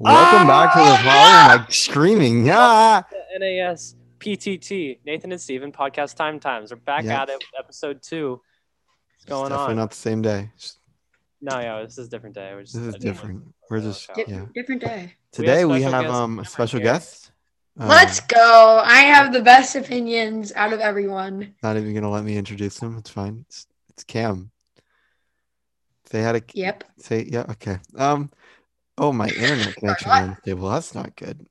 [0.00, 2.46] Welcome back to the following like screaming.
[2.46, 3.02] Yeah.
[3.10, 6.70] The NAS PTT Nathan and Steven podcast time times.
[6.70, 7.22] We're back Yeah.
[7.22, 8.30] at it, episode two.
[8.32, 8.42] What's
[9.16, 9.76] It's going definitely on?
[9.76, 10.50] not the same day.
[10.58, 10.78] Just-
[11.40, 12.52] No, yeah, this is a different day.
[12.54, 13.42] We're just, This is different.
[13.42, 14.44] want- We're just Di- yeah.
[14.54, 15.14] Different day.
[15.32, 16.92] Today we special have um a special here.
[16.92, 17.32] guest.
[17.78, 18.80] Um, Let's go.
[18.84, 21.54] I have the best opinions out of everyone.
[21.62, 22.96] Not even gonna let me introduce him.
[22.98, 23.44] It's fine.
[23.48, 24.50] It's, it's Cam.
[26.10, 26.84] Say hi to Yep.
[26.98, 27.44] say yeah.
[27.50, 27.78] Okay.
[27.96, 28.30] Um.
[28.98, 30.22] Oh, my internet connection What?
[30.22, 30.68] is unstable.
[30.70, 31.46] That's not good.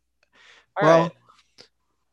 [0.82, 1.12] All well, right.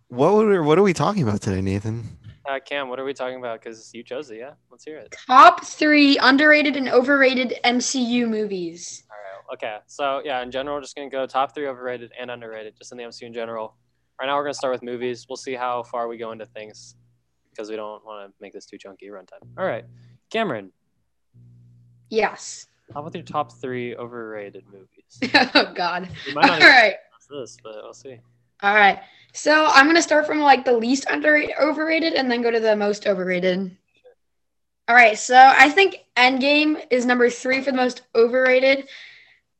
[0.08, 2.04] what were we, what are we talking about today, Nathan?
[2.48, 3.60] Uh, Cam, what are we talking about?
[3.62, 4.52] Because you chose it, yeah?
[4.70, 5.14] Let's hear it.
[5.26, 9.02] Top three underrated and overrated MCU movies.
[9.10, 9.54] All right.
[9.54, 9.78] Okay.
[9.86, 12.92] So, yeah, in general, we're just going to go top three overrated and underrated, just
[12.92, 13.76] in the MCU in general.
[14.20, 15.26] Right now, we're going to start with movies.
[15.28, 16.94] We'll see how far we go into things
[17.50, 19.42] because we don't want to make this too chunky runtime.
[19.58, 19.84] All right.
[20.30, 20.70] Cameron,
[22.10, 22.66] Yes.
[22.92, 24.88] how about your top three overrated movies?
[25.54, 26.08] oh God.
[26.28, 26.60] All even
[27.30, 28.20] this, but we'll see.
[28.62, 29.00] All right.
[29.32, 32.76] So I'm gonna start from like the least underrated, overrated, and then go to the
[32.76, 33.76] most overrated.
[34.88, 35.18] All right.
[35.18, 38.88] So I think Endgame is number three for the most overrated.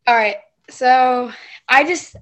[0.06, 0.36] All right.
[0.70, 1.32] So
[1.68, 2.16] I just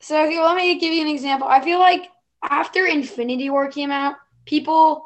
[0.00, 1.48] so okay, let me give you an example.
[1.48, 2.08] I feel like
[2.48, 5.04] after Infinity War came out, people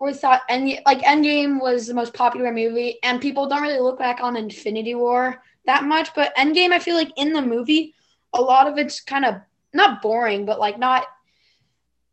[0.00, 3.98] were thought and like Endgame was the most popular movie, and people don't really look
[3.98, 6.14] back on Infinity War that much.
[6.14, 7.94] But Endgame, I feel like in the movie,
[8.32, 9.36] a lot of it's kind of
[9.72, 11.04] not boring, but like not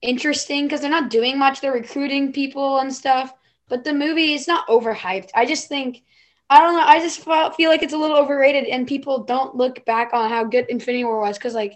[0.02, 1.62] interesting because they're not doing much.
[1.62, 3.34] They're recruiting people and stuff.
[3.70, 5.30] But the movie is not overhyped.
[5.36, 6.04] I just think,
[6.50, 6.86] I don't know.
[6.86, 10.46] I just feel like it's a little overrated, and people don't look back on how
[10.46, 11.74] good Infinity War was because, like,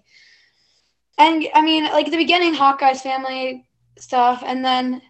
[1.18, 3.66] and I mean, like the beginning, Hawkeye's family
[3.98, 5.02] stuff, and then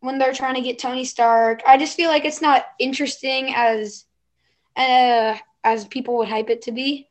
[0.00, 4.06] when they're trying to get Tony Stark, I just feel like it's not interesting as,
[4.76, 7.08] uh, as people would hype it to be.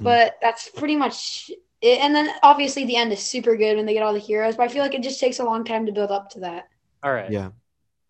[0.00, 1.50] But that's pretty much
[1.80, 2.00] it.
[2.00, 4.64] And then obviously the end is super good when they get all the heroes, but
[4.64, 6.68] I feel like it just takes a long time to build up to that.
[7.04, 7.30] All right.
[7.30, 7.50] Yeah.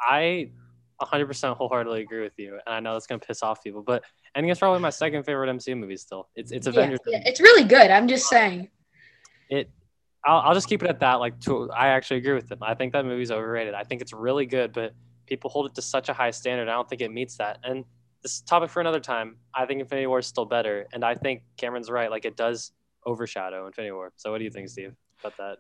[0.01, 0.51] I
[1.03, 4.05] 100% wholeheartedly agree with you, and I know that's gonna piss off people, but
[4.37, 5.97] Endgame is probably my second favorite MCU movie.
[5.97, 7.01] Still, it's it's Yeah, Avengers.
[7.07, 7.91] yeah, it's really good.
[7.91, 8.69] I'm just saying.
[9.51, 9.71] It,
[10.25, 11.15] I'll, I'll just keep it at that.
[11.15, 12.61] Like, to, I actually agree with them.
[12.63, 13.75] I think that movie's overrated.
[13.75, 14.95] I think it's really good, but
[15.27, 16.69] people hold it to such a high standard.
[16.69, 17.59] I don't think it meets that.
[17.63, 17.85] And
[18.25, 19.37] this topic for another time.
[19.55, 22.11] I think Infinity War is still better, and I think Cameron's right.
[22.11, 22.73] Like, it does
[23.07, 24.13] overshadow Infinity War.
[24.17, 25.59] So, what do you think, Steve, about that?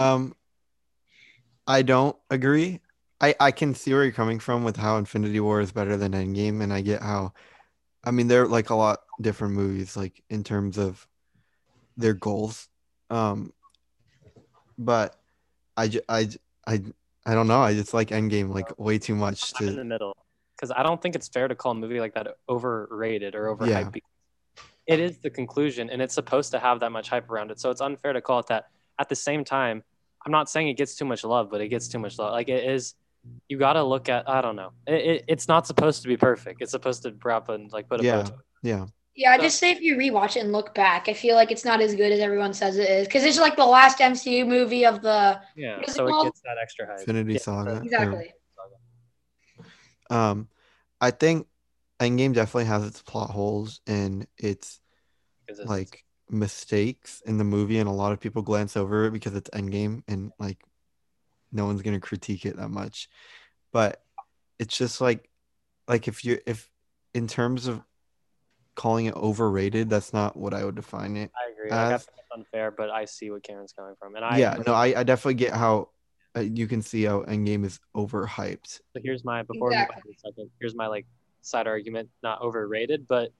[0.00, 0.36] Um,
[1.66, 2.80] I don't agree.
[3.20, 6.12] I I can see where you're coming from with how Infinity War is better than
[6.12, 7.32] Endgame, and I get how.
[8.04, 11.08] I mean, they're like a lot different movies, like in terms of
[11.96, 12.68] their goals.
[13.08, 13.52] Um,
[14.76, 15.18] but
[15.76, 16.28] I I
[16.66, 16.82] I
[17.24, 17.62] I don't know.
[17.62, 19.88] I just like Endgame like way too much I'm in the to.
[19.88, 20.16] middle
[20.56, 23.94] because I don't think it's fair to call a movie like that overrated or overhyped.
[23.96, 24.00] Yeah.
[24.86, 27.58] It is the conclusion, and it's supposed to have that much hype around it.
[27.58, 28.64] So it's unfair to call it that.
[28.98, 29.82] At the same time,
[30.24, 32.32] I'm not saying it gets too much love, but it gets too much love.
[32.32, 32.94] Like it is,
[33.48, 34.28] you got to look at.
[34.28, 34.70] I don't know.
[34.86, 36.62] It, it, it's not supposed to be perfect.
[36.62, 38.22] It's supposed to wrap and like put a Yeah.
[38.22, 38.30] bow it.
[38.62, 38.86] Yeah,
[39.16, 41.64] Yeah, I just say if you rewatch it and look back, I feel like it's
[41.64, 44.86] not as good as everyone says it is because it's like the last MCU movie
[44.86, 45.78] of the Yeah.
[45.78, 47.00] What is it So it gets that extra hype.
[47.00, 47.70] Infinity Yeah, Saga.
[47.78, 48.32] or- exactly.
[50.10, 50.48] Um,
[51.00, 51.46] I think
[52.00, 54.80] Endgame definitely has its plot holes and its
[55.64, 59.50] like mistakes in the movie and a lot of people glance over it because it's
[59.50, 60.58] endgame and like
[61.52, 63.08] no one's gonna critique it that much.
[63.72, 64.02] But
[64.58, 65.28] it's just like
[65.88, 66.70] like if you if
[67.12, 67.82] in terms of
[68.74, 71.70] calling it overrated that's not what i would define it I agree.
[71.70, 74.38] Like, I as- think it's unfair, but I see what Karen's coming from, and I
[74.38, 75.90] yeah no I, I definitely get how
[76.36, 79.96] uh, you can see how endgame is overhyped So here's my before we Exactly.
[79.96, 80.50] on to the second.
[80.60, 81.06] Here's my like
[81.42, 83.30] side argument, not overrated, but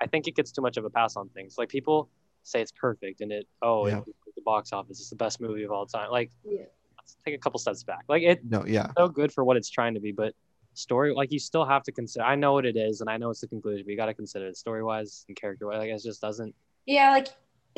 [0.00, 1.56] I think it gets too much of a pass on things.
[1.58, 2.08] Like people
[2.42, 3.98] say it's perfect and it oh Yeah.
[3.98, 6.10] it, the box office is the best movie of all time.
[6.10, 6.66] Like Yeah.
[6.98, 8.04] let's take a couple steps back.
[8.08, 10.34] Like it no yeah so good for what it's trying to be, but
[10.74, 12.24] story like you still have to consider.
[12.24, 14.14] I know what it is and I know it's the conclusion, but you got to
[14.14, 15.78] consider it story wise and character wise.
[15.78, 16.54] Like it just doesn't.
[16.84, 17.28] Yeah, like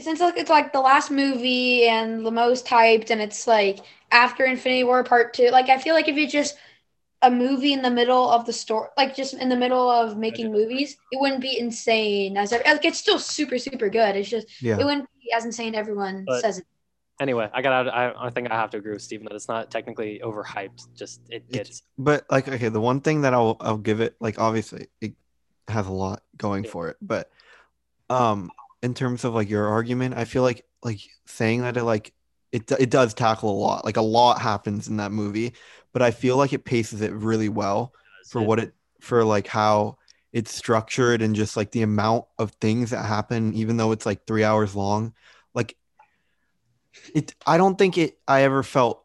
[0.00, 3.80] since like it's like the last movie and the most hyped, and it's like
[4.10, 5.50] after Infinity War Part Two.
[5.50, 6.56] Like I feel like if it's just
[7.22, 10.52] a movie in the middle of the story, like just in the middle of making
[10.52, 14.16] movies, it wouldn't be insane as like it's still super super good.
[14.16, 16.64] It's just yeah it wouldn't be as insane everyone But- says it.
[17.20, 17.88] Anyway, I got.
[17.88, 20.94] I, I think I have to agree with Steven that it's not technically overhyped.
[20.94, 21.82] Just it It's- gets.
[21.98, 25.14] but like okay the one thing that i'll i'll give it like obviously it
[25.66, 26.70] has a lot going Yeah.
[26.70, 27.28] for it but
[28.08, 28.52] um
[28.82, 32.12] in terms of like your argument i feel like like saying that it like
[32.50, 35.52] it, it does tackle a lot like a lot happens in that movie
[35.92, 37.92] but i feel like it paces it really well
[38.26, 39.98] for it- what it for like how
[40.32, 44.26] it's structured and just like the amount of things that happen, even though it's like
[44.26, 45.14] three hours long,
[45.54, 45.76] like
[47.14, 47.34] it.
[47.46, 48.18] I don't think it.
[48.26, 49.02] I ever felt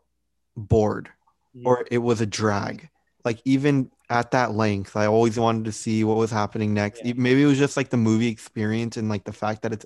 [0.55, 1.09] bored
[1.55, 1.65] mm.
[1.65, 2.89] or it was a drag.
[3.23, 7.03] Like even at that length, I always wanted to see what was happening next.
[7.05, 7.13] Yeah.
[7.15, 9.85] Maybe it was just like the movie experience and like the fact that it's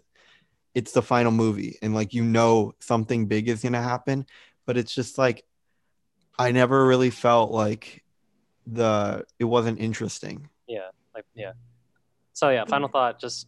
[0.74, 4.26] it's the final movie and like you know something big is gonna happen,
[4.66, 5.46] but it's just like
[6.38, 8.04] I never really felt like
[8.66, 10.50] the it wasn't interesting.
[10.68, 11.54] Yeah, like yeah.
[12.34, 13.20] So yeah, final thought.
[13.20, 13.48] Just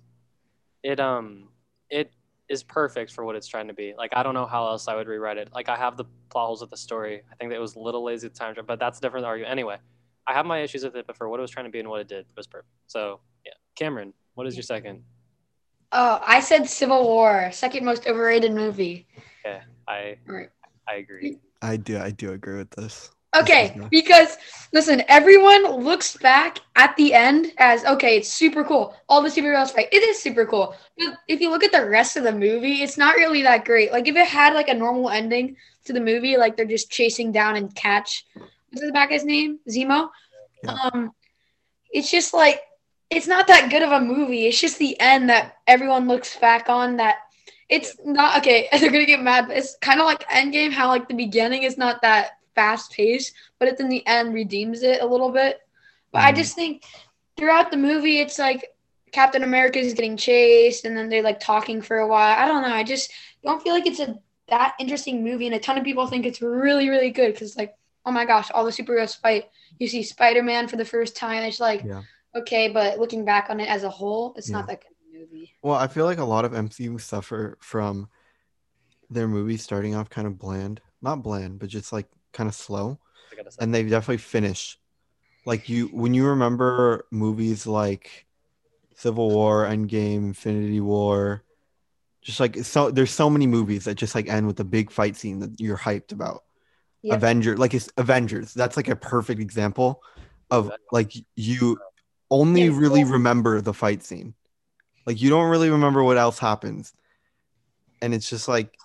[0.81, 1.50] it um
[1.89, 2.12] it
[2.48, 3.94] is perfect for what it's trying to be.
[3.98, 5.50] Like I don't know how else I would rewrite it.
[5.54, 7.21] Like I have the plot holes of the story.
[7.31, 9.25] I think that it was a little lazy at the time, but that's a different
[9.25, 9.51] argument.
[9.51, 9.77] Anyway,
[10.27, 11.89] I have my issues with it, but for what it was trying to be and
[11.89, 12.71] what it did, it was perfect.
[12.88, 15.04] So yeah, Cameron, what is your second?
[15.92, 19.07] Oh, I said Civil War, second most overrated movie.
[19.45, 20.50] Okay, I Right.
[20.88, 21.39] I agree.
[21.62, 23.12] I do I do agree with this.
[23.36, 24.38] Okay, This not- because
[24.74, 28.95] listen, everyone looks back at the end as okay, it's super cool.
[29.07, 29.89] All the superheroes fight.
[29.92, 30.75] It is super cool.
[30.98, 33.92] But if you look at the rest of the movie, it's not really that great.
[33.92, 35.56] Like if it had like a normal ending
[35.86, 38.25] to the movie, like they're just chasing down and catch
[38.71, 39.60] what's the bad guy's name?
[39.69, 40.10] Zemo.
[40.63, 40.77] Yeah.
[40.94, 41.12] Um
[41.92, 42.62] it's just like
[43.10, 44.45] it's not that good of a movie.
[44.45, 47.18] It's just the end that everyone looks back on that
[47.69, 51.07] it's not okay, they're gonna get mad, but it's kind of like Endgame, how like
[51.07, 55.06] the beginning is not that fast paced, but it in the end redeems it a
[55.06, 55.60] little bit.
[56.12, 56.36] But I Mhm.
[56.36, 56.83] just think
[57.38, 58.74] throughout the movie, it's like
[59.12, 62.38] Captain America is getting chased, and then they're like talking for a while.
[62.38, 62.74] I don't know.
[62.74, 63.12] I just
[63.44, 64.19] don't feel like it's a
[64.50, 67.75] that interesting movie, and a ton of people think it's really, really good because like,
[68.06, 69.50] oh my gosh, all the superheroes fight.
[69.78, 71.44] You see Spider Man for the first time.
[71.44, 72.04] It's like, Yeah.
[72.36, 74.57] okay, but looking back on it as a whole, it's Yeah.
[74.57, 75.54] not that good of a movie.
[75.62, 78.10] Well, I feel like a lot of MCU suffer from
[79.10, 80.81] their movies starting off kind of bland.
[81.01, 83.00] Not bland, but just like kind of slow.
[83.31, 83.57] I gotta say.
[83.62, 84.78] And they definitely finish.
[85.45, 88.25] Like you when you remember movies like
[88.95, 91.44] Civil War, Endgame, Infinity War,
[92.22, 95.16] just like so there's so many movies that just like end with a big fight
[95.16, 96.44] scene that you're hyped about.
[97.01, 97.18] Yep.
[97.18, 98.54] Avenger, like it's Avengers.
[98.54, 100.04] That's like a perfect example
[100.51, 101.78] of like you
[102.30, 104.34] only really remember the fight scene.
[105.06, 106.94] Like you don't really remember what else happens.
[108.01, 108.75] And it's just like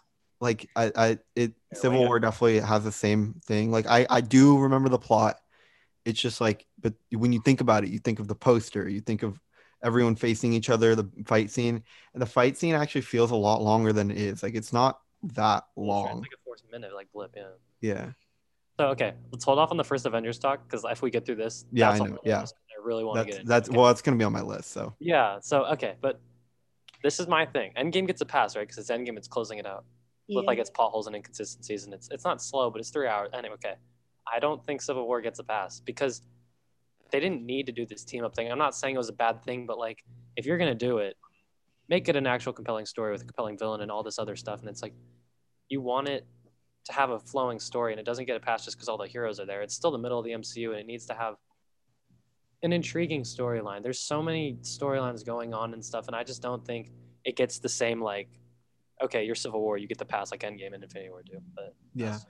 [0.40, 3.70] like I, I it Civil War definitely has the same thing.
[3.70, 5.40] Like I I do remember the plot.
[6.04, 9.00] It's just like but when you think about it, you think of the poster, you
[9.00, 9.40] think of
[9.82, 11.82] everyone facing each other, the fight scene,
[12.12, 14.42] and the fight scene actually feels a lot longer than it is.
[14.42, 15.00] Like it's not
[15.34, 16.20] that It's long.
[16.20, 17.32] like a fourth minute like blip.
[17.36, 17.48] Yeah.
[17.84, 18.12] Yeah.
[18.80, 21.36] So okay, let's hold off on the first Avengers talk because if we get through
[21.36, 22.40] this, Yeah, that's I know, the yeah.
[22.40, 23.48] I really want to That's get into.
[23.48, 23.76] that's Okay.
[23.76, 24.70] well, that's gonna be on my list.
[24.70, 25.38] So Yeah.
[25.40, 26.20] So okay, but
[27.02, 27.72] this is my thing.
[27.76, 28.62] Endgame gets a pass, right?
[28.66, 29.16] Because it's Endgame.
[29.16, 29.84] It's closing it out
[30.28, 33.28] with like its potholes and inconsistencies, and it's it's not slow, but it's three hours.
[33.34, 33.74] Anyway, okay.
[34.32, 36.22] I don't think Civil War gets a pass because
[37.10, 38.50] they didn't need to do this team up thing.
[38.50, 40.02] I'm not saying it was a bad thing, but like
[40.36, 41.16] if you're gonna do it,
[41.88, 44.60] make it an actual compelling story with a compelling villain and all this other stuff.
[44.60, 44.94] And it's like
[45.68, 46.26] you want it
[46.84, 49.06] to have a flowing story, and it doesn't get a pass just because all the
[49.06, 49.62] heroes are there.
[49.62, 51.36] It's still the middle of the MCU, and it needs to have
[52.62, 53.82] an intriguing storyline.
[53.82, 56.90] There's so many storylines going on and stuff, and I just don't think
[57.24, 58.28] it gets the same like,
[59.02, 61.40] okay, you're Civil War, you get the pass like Endgame and Infinity War do.
[61.54, 62.06] But Yeah.
[62.06, 62.26] that's-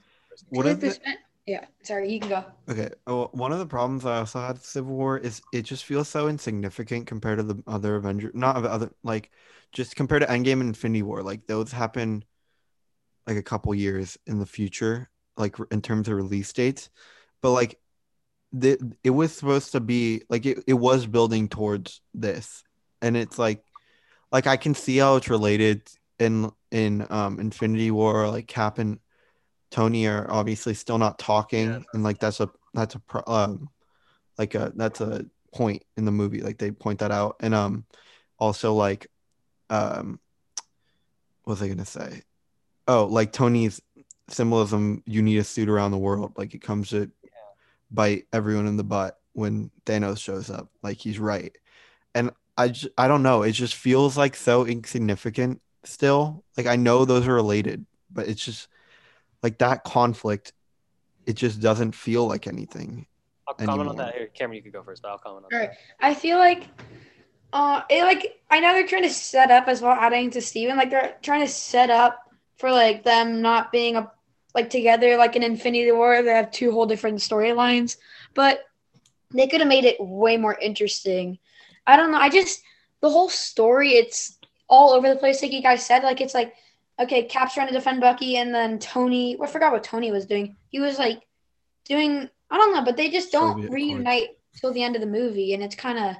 [0.49, 0.99] what is it?
[1.45, 2.43] Yeah, sorry, you can go.
[2.67, 2.89] Okay.
[3.05, 6.09] Oh, one of the problems I also had with Civil War is it just feels
[6.09, 9.31] so insignificant compared to the other Avenger, not other like
[9.71, 11.21] just compared to Endgame and Infinity War.
[11.21, 12.25] Like those happen
[13.27, 16.89] like a couple years in the future, like in terms of release dates.
[17.41, 17.79] But like
[18.51, 22.63] the it was supposed to be like it, it was building towards this.
[23.01, 23.63] And it's like
[24.31, 25.81] like I can see how it's related
[26.19, 28.99] in in um Infinity War, like Cap and
[29.71, 31.79] Tony are obviously still not talking, Yeah.
[31.93, 33.69] and like that's a that's a pro, um
[34.37, 36.41] like a that's a point in the movie.
[36.41, 37.85] Like they point that out, and um
[38.39, 39.07] also like
[39.69, 40.19] um
[41.43, 42.23] what was I gonna say?
[42.87, 43.81] Oh, like Tony's
[44.29, 45.03] symbolism.
[45.05, 46.33] You need a suit around the world.
[46.37, 47.11] Like it comes to
[47.91, 50.69] bite everyone in the butt when Thanos shows up.
[50.83, 51.55] Like he's right,
[52.13, 53.43] and I—I don't know.
[53.43, 56.43] It just feels like so insignificant still.
[56.57, 58.67] Like I know those are related, but it's just
[59.41, 60.53] like that conflict.
[61.25, 63.07] It just doesn't feel like anything.
[63.47, 64.15] I'll comment on that.
[64.15, 65.77] Here, Cameron, you could go first, but I'll comment on All that.
[65.99, 66.67] I feel like
[67.53, 70.77] uh it like I know they're trying to set up as well adding to Steven,
[70.77, 72.24] like they're trying to set up
[72.57, 74.11] for like them not being a
[74.53, 77.97] like together like in Infinity War, they have two whole different storylines.
[78.33, 78.63] But
[79.33, 81.39] they could have made it way more interesting.
[81.85, 82.19] I don't know.
[82.19, 82.61] I just
[83.01, 86.03] the whole story, it's all over the place, like you guys said.
[86.03, 86.53] Like it's like
[86.99, 89.37] okay, Cap's trying to defend Bucky, and then Tony.
[89.41, 90.55] I forgot what Tony was doing.
[90.69, 91.21] He was like
[91.85, 95.07] doing I don't know, but they just don't Soviet reunite till the end of the
[95.07, 96.15] movie, and it's kind of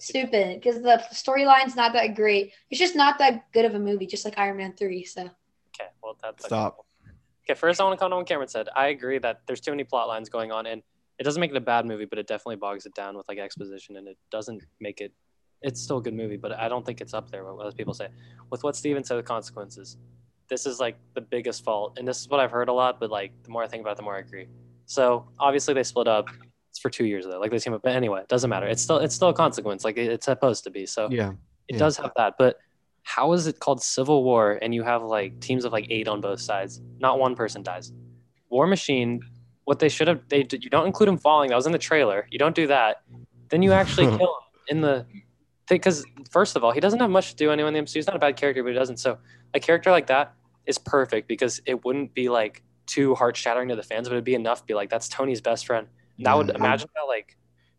[0.00, 2.52] stupid because the storyline's not that great.
[2.70, 5.04] It's just not that good of a movie, just like Iron Man three.
[5.04, 5.30] So
[6.22, 6.84] That's Stop.
[7.48, 8.68] Okay, first I want to comment on what Cameron said.
[8.76, 10.82] I agree that there's too many plot lines going on, and
[11.18, 13.38] it doesn't make it a bad movie, but it definitely bogs it down with like
[13.38, 15.12] exposition, and it doesn't make it.
[15.62, 17.44] It's still a good movie, but I don't think it's up there.
[17.44, 18.08] What other people say.
[18.50, 19.96] With what Steven said, the consequences.
[20.48, 23.00] This is like the biggest fault, and this is what I've heard a lot.
[23.00, 24.46] But like the more I think about it, the more I agree.
[24.86, 26.28] So obviously they split up.
[26.70, 27.40] It's for two years though.
[27.40, 28.66] Like they team up, but anyway, it doesn't matter.
[28.66, 29.84] It's still it's still a consequence.
[29.84, 30.86] Like it's supposed to be.
[30.86, 31.30] So Yeah.
[31.66, 31.78] it Yeah.
[31.78, 32.56] does have that, but
[33.08, 36.20] how is it called Civil War and you have like teams of like eight on
[36.20, 36.82] both sides?
[36.98, 37.90] Not one person dies.
[38.50, 39.22] War Machine,
[39.64, 41.48] what they should have, they you don't include him falling.
[41.48, 42.28] That was in the trailer.
[42.30, 43.00] You don't do that.
[43.48, 45.06] Then you actually kill him in the
[45.70, 47.94] because first of all, he doesn't have much to do anyway in the MCU.
[47.94, 48.98] He's not a bad character, but he doesn't.
[48.98, 49.16] So
[49.54, 50.34] a character like that
[50.66, 54.24] is perfect because it wouldn't be like too heart shattering to the fans, but it'd
[54.24, 55.86] be enough to be like that's Tony's best friend.
[56.18, 56.46] That mm-hmm.
[56.46, 57.38] would imagine how like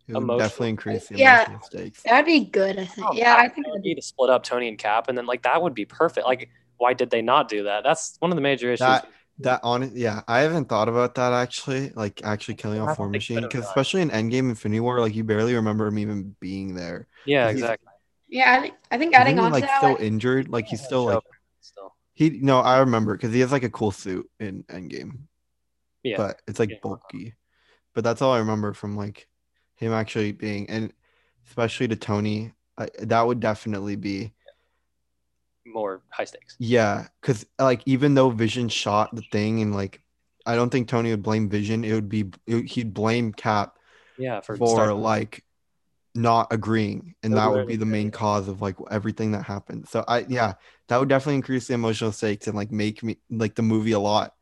[0.09, 1.35] It would emotional- definitely increase the Yeah.
[1.41, 2.01] emotional stakes.
[2.03, 2.79] that'd be good.
[2.79, 3.07] I think.
[3.07, 3.67] Oh, yeah, I think.
[3.67, 5.85] It would be to split up Tony and Cap, and then like that would be
[5.85, 6.25] perfect.
[6.25, 7.83] Like, why did they not do that?
[7.83, 8.79] That's one of the major issues.
[8.87, 9.07] That
[9.41, 11.91] that on yeah, I haven't thought about that actually.
[11.91, 15.23] Like actually killing off don't War Machine because especially in Endgame Infinity War, like you
[15.23, 17.07] barely remember him even being there.
[17.25, 17.87] yeah, exactly.
[18.27, 18.73] Yeah, I think.
[18.91, 20.49] I think adding he, on like to that, still like, injured?
[20.49, 21.23] Like he's still like
[21.61, 21.95] still.
[22.13, 25.19] he no, I remember because he has like a cool suit in Endgame,
[26.03, 26.77] Yeah, but it's like Yeah.
[26.81, 27.35] bulky.
[27.95, 29.27] But that's all I remember from like
[29.79, 30.93] him actually being and
[31.47, 34.33] especially to Tony, I, that would definitely be
[35.65, 36.55] more high stakes.
[36.59, 40.01] Yeah, because like even though Vision shot the thing and like
[40.45, 41.83] I don't think Tony would blame Vision.
[41.83, 43.77] It would be it, he'd blame Cap
[44.17, 45.43] Yeah, for, for, like
[46.15, 49.87] not agreeing, and It that would be the main cause of like everything that happened.
[49.87, 50.53] So I yeah,
[50.87, 53.99] that would definitely increase the emotional stakes and like make me like the movie a
[53.99, 54.33] lot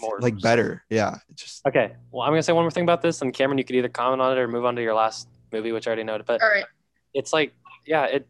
[0.00, 0.84] More like better.
[0.90, 3.64] Yeah, just Okay, well, I'm gonna say one more thing about this, and Cameron, you
[3.64, 6.04] could either comment on it or move on to your last movie, which I already
[6.04, 6.26] noted.
[6.26, 6.64] But all right.
[7.14, 7.54] it's like,
[7.86, 8.28] yeah, it.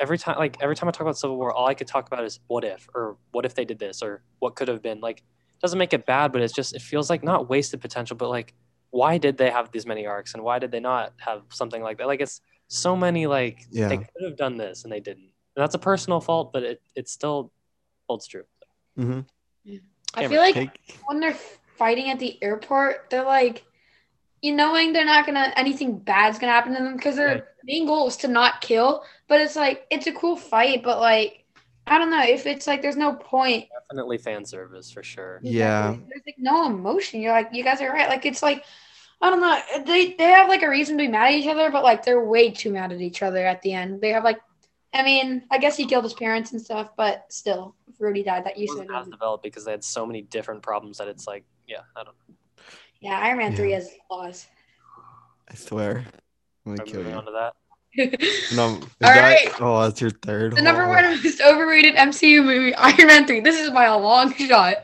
[0.00, 2.24] Every time, like every time I talk about Civil War, all I could talk about
[2.24, 5.00] is what if, or what if they did this, or what could have been.
[5.00, 8.16] Like, it doesn't make it bad, but it's just it feels like not wasted potential,
[8.16, 8.52] but like,
[8.90, 11.98] why did they have these many arcs, and why did they not have something like
[11.98, 12.06] that?
[12.08, 13.88] Like, it's so many like Yeah.
[13.88, 15.24] they could have done this and they didn't.
[15.54, 17.52] And that's a personal fault, but it it still
[18.08, 18.44] holds true.
[18.98, 19.26] mhm.
[20.14, 21.36] I feel like take when they're
[21.76, 23.64] fighting at the airport, they're like,
[24.40, 27.44] you knowing they're not gonna anything bad's gonna happen to them because their Right.
[27.64, 29.04] main goal is to not kill.
[29.28, 31.44] But it's like it's a cool fight, but like
[31.86, 33.68] I don't know if it's like there's no point.
[33.88, 35.40] Definitely fan service for sure.
[35.42, 35.96] Yeah.
[36.08, 37.20] there's like no emotion.
[37.20, 38.08] You're like you guys are right.
[38.08, 38.64] Like it's like
[39.20, 39.58] I don't know.
[39.86, 42.24] They they have like a reason to be mad at each other, but like they're
[42.24, 44.00] way too mad at each other at the end.
[44.00, 44.40] They have like,
[44.94, 48.44] I mean, I guess he killed his parents and stuff, but still, if Rhodey died,
[48.44, 48.88] that It you said.
[48.88, 52.04] wasn't as developed because they had so many different problems that it's like, yeah, I
[52.04, 52.34] don't know.
[53.00, 54.46] Yeah, Iron Man three has flaws.
[55.50, 56.04] I swear.
[56.66, 57.12] I'm gonna Are we kill you.
[57.14, 57.52] on to that.
[58.54, 59.48] No, is All that, right.
[59.60, 60.56] oh, that's your third.
[60.56, 60.88] The number Oh.
[60.88, 63.40] one most overrated MCU movie, Iron Man 3.
[63.40, 64.76] This is by a long shot.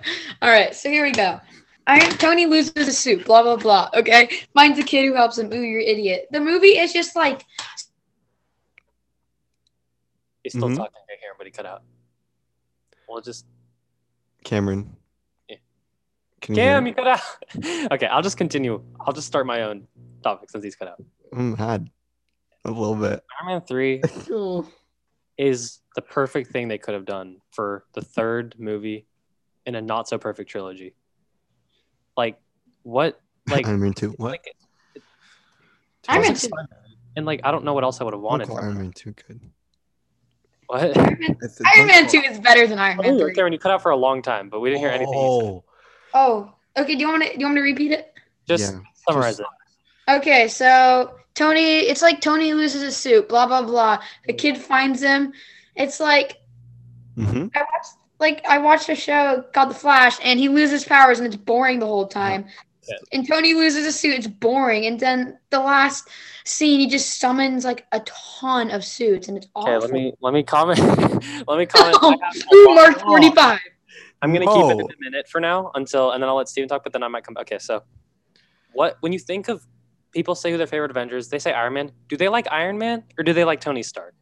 [0.43, 1.41] All right, so here we go.
[1.87, 3.88] Iron Tony loses a suit, blah, blah, blah.
[3.95, 4.29] Okay.
[4.53, 5.50] Finds a kid who helps him.
[5.53, 6.27] Ooh, you're an idiot.
[6.33, 7.47] The movie is just like,
[10.49, 10.76] He's still Mhm.
[10.76, 11.83] talking right here, but he cut out.
[13.07, 13.45] We'll just
[14.45, 14.97] Cameron.
[15.49, 15.57] Yeah.
[16.40, 16.90] Can Cam, me?
[16.90, 17.21] you cut out.
[17.93, 18.83] okay, I'll just continue.
[19.00, 19.87] I'll just start my own
[20.23, 21.02] topic since he's cut out.
[21.33, 21.90] I'm mad.
[22.64, 23.23] A little bit.
[23.40, 24.00] Iron Man three
[25.38, 29.07] is the perfect thing they could have done for the third movie
[29.67, 30.95] in a not so perfect trilogy.
[32.17, 32.40] Like
[32.85, 33.21] what?
[33.50, 34.11] Like Iron Man 2.
[34.12, 34.31] What?
[34.33, 34.55] Like,
[36.09, 36.49] Iron Man 2.
[37.17, 38.47] and like I don't know what else I would have wanted.
[38.49, 38.76] call From Iron.
[38.78, 39.40] Man 2 good.
[40.68, 40.96] What?
[40.96, 41.37] Iron Man,
[41.75, 43.34] Iron Man 2 is better than Iron Man Oh, 3.
[43.34, 45.14] Karen, you cut out for a long time, but we didn't hear anything.
[45.14, 45.46] you said.
[45.46, 45.64] Oh,
[46.14, 46.94] Oh, okay.
[46.94, 48.12] Do you want to, do you want me to repeat it?
[48.46, 48.80] Just yeah.
[49.08, 49.48] summarize just-
[50.08, 50.12] it.
[50.18, 53.98] Okay, so Tony, it's like Tony loses his suit, blah, blah, blah.
[54.28, 55.32] A kid finds him.
[55.76, 56.37] It's like,
[57.16, 57.50] Mhm.
[57.54, 61.26] I watched like I watched a show called The Flash, and he loses powers, and
[61.26, 62.46] it's boring the whole time.
[62.88, 62.97] Yeah.
[63.12, 64.87] And Tony loses a suit; it's boring.
[64.87, 66.09] And then the last
[66.45, 69.75] scene, he just summons like a ton of suits, and it's awful.
[69.75, 70.78] Okay, let me let me comment.
[71.47, 71.97] let me comment.
[72.02, 73.61] I have a Ooh, lot- Mark forty-five.
[74.23, 74.87] I'm gonna keep it in Whoa.
[74.87, 76.83] a minute for now until, and then I'll let Steven talk.
[76.83, 77.42] But then I might come back.
[77.42, 77.83] Okay, so
[78.73, 79.66] what when you think of
[80.12, 81.92] people say who their favorite Avengers, they say Iron Man.
[82.09, 84.14] Do they like Iron Man or do they like Tony Stark?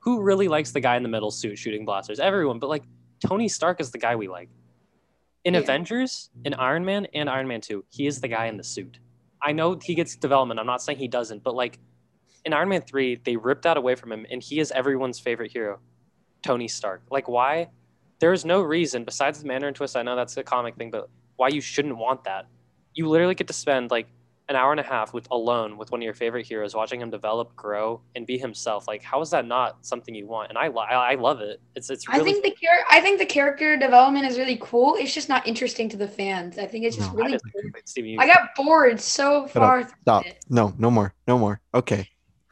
[0.00, 2.20] Who really likes the guy in the middle suit shooting blasters?
[2.20, 2.84] Everyone, but like
[3.26, 4.48] Tony Stark is the guy we like.
[5.44, 5.60] In Yeah.
[5.60, 8.98] Avengers, in Iron Man and Iron Man 2, he is the guy in the suit.
[9.42, 10.60] I know he gets development.
[10.60, 11.78] I'm not saying he doesn't, but like
[12.44, 15.50] in Iron Man 3, they ripped that away from him and he is everyone's favorite
[15.52, 15.80] hero,
[16.42, 17.02] Tony Stark.
[17.10, 17.68] Like why?
[18.18, 19.96] There is no reason besides the Mandarin twist.
[19.96, 22.46] I know that's a comic thing, but why you shouldn't want that?
[22.92, 24.08] You literally get to spend like
[24.50, 27.08] an hour and a half with alone with one of your favorite heroes, watching him
[27.08, 28.88] develop, grow, and be himself.
[28.88, 30.48] Like, how is that not something you want?
[30.50, 31.60] And I, I I love it.
[31.76, 32.32] It's it's I really.
[32.32, 34.96] think the char- I think the character development is really cool.
[34.96, 36.58] It's just not interesting to the fans.
[36.58, 37.16] I think it's just No.
[37.18, 37.44] Really just-
[37.96, 38.16] cool.
[38.20, 39.88] I got bored so far.
[40.02, 40.26] Stop.
[40.26, 40.44] it.
[40.50, 41.14] No, no more.
[41.28, 41.60] No more.
[41.72, 42.08] Okay.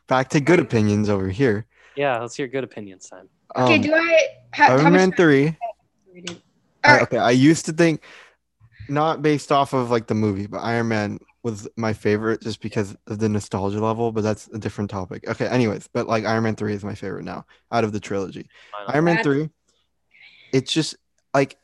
[0.06, 1.66] Back to good opinions over here.
[1.96, 3.28] yeah, let's hear good opinions time.
[3.56, 5.56] Okay, Um, do I have how Iron Man 3.
[6.14, 6.42] rated?
[6.84, 7.02] I- Alright.
[7.02, 8.02] okay, I used to think
[8.88, 11.18] not based off of like the movie, but Iron Man
[11.50, 15.26] was my favorite just because of the nostalgia level, but that's a different topic.
[15.28, 18.48] Okay, anyways, but like Iron Man 3 is my favorite now out of the trilogy.
[18.88, 19.48] Iron Man 3
[20.52, 20.96] it's just
[21.34, 21.56] like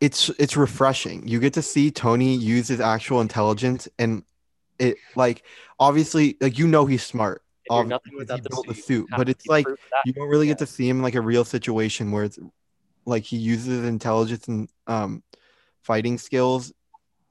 [0.00, 1.26] it's it's refreshing.
[1.26, 4.22] You get to see Tony use his actual intelligence and
[4.78, 5.44] it like
[5.80, 7.42] obviously like you know he's smart.
[7.64, 9.66] If you're nothing without he the built the suit, suit, but it's like
[10.04, 10.52] you don't really Yeah.
[10.52, 12.38] get to see him in like a real situation where it's
[13.04, 15.22] like he uses intelligence and um
[15.82, 16.72] fighting skills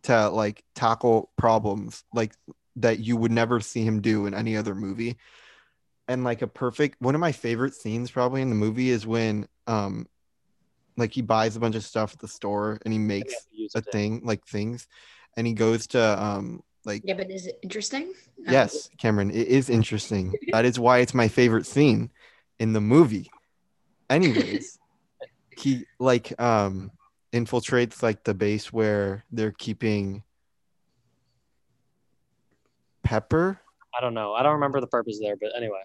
[0.08, 2.34] to like tackle problems like
[2.78, 5.18] that you would never see him do in any other movie
[6.08, 9.48] and like a perfect one of my favorite scenes probably in the movie is when
[9.68, 10.08] um
[10.96, 13.80] like he buys a bunch of stuff at the store and he makes have to
[13.80, 13.92] a it.
[13.92, 14.88] thing like things
[15.36, 18.14] and he goes to um like Yeah, but is it interesting?
[18.38, 18.52] No.
[18.52, 20.34] Yes, Cameron, it is interesting.
[20.52, 22.12] that is why it's my favorite scene
[22.60, 23.30] in the movie.
[24.10, 24.80] Anyways,
[25.58, 26.92] he like um
[27.34, 30.24] infiltrates like the base where they're keeping
[33.04, 33.60] Pepper.
[33.98, 34.34] I don't know.
[34.34, 35.82] I don't remember the purpose there, but anyway.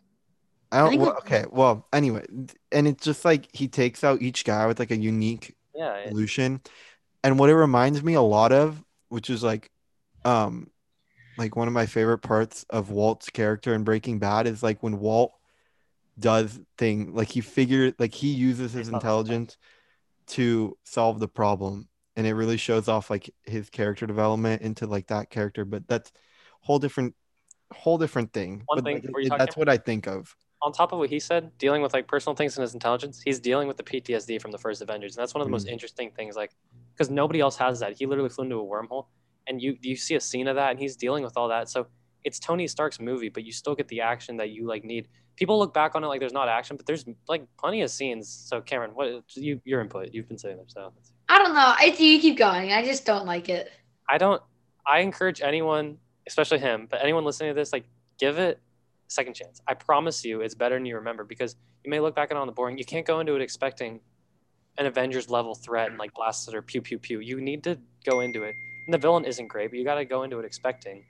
[0.71, 2.25] I don't think well, okay, well, anyway,
[2.71, 5.95] and it's just like he takes out each guy with like a unique Yeah.
[5.97, 6.61] it- solution.
[7.25, 9.71] And what it reminds me a lot of, which is like
[10.25, 10.69] um
[11.39, 14.99] like one of my favorite parts of Walt's character in Breaking Bad is like when
[14.99, 15.33] Walt
[16.19, 19.57] does thing like he figure like he uses his Based on- intelligence
[20.33, 25.07] to solve the problem and it really shows off like his character development into like
[25.09, 26.13] that character but that's
[26.61, 27.15] whole different
[27.73, 30.07] whole different thing One but thing like, before you it- talk, that's what I think
[30.07, 33.21] of on top of what he said, dealing with like personal things and his intelligence,
[33.21, 35.67] he's dealing with the PTSD from the first Avengers, and that's one of the most
[35.67, 35.73] Mm.
[35.73, 36.37] interesting things.
[36.37, 36.53] Like,
[36.95, 37.95] because nobody else has that.
[37.99, 39.07] He literally flew into a wormhole,
[39.49, 41.69] and you you see a scene of that, and he's dealing with all that.
[41.69, 41.89] So
[42.23, 45.09] it's Tony Stark's movie, but you still get the action that you like need.
[45.43, 48.29] People look back on it like there's not action, but there's like plenty of scenes.
[48.29, 50.11] So Cameron, what you your input?
[50.13, 50.93] You've been saying there, so
[51.29, 51.75] I don't know.
[51.77, 52.73] I you keep going.
[52.73, 53.69] I just don't like it.
[54.09, 54.41] I don't.
[54.87, 57.87] I encourage anyone, especially him, but anyone listening to this, like,
[58.21, 59.61] give it a second chance.
[59.67, 62.41] I promise you, it's better than you remember because you may look back at it
[62.41, 62.79] on the boring.
[62.79, 63.99] You can't go into it expecting
[64.79, 67.19] an Avengers level threat and like blasts it or pew pew pew.
[67.19, 68.55] You need to go into it.
[68.87, 71.03] And the villain isn't great, but you got to go into it expecting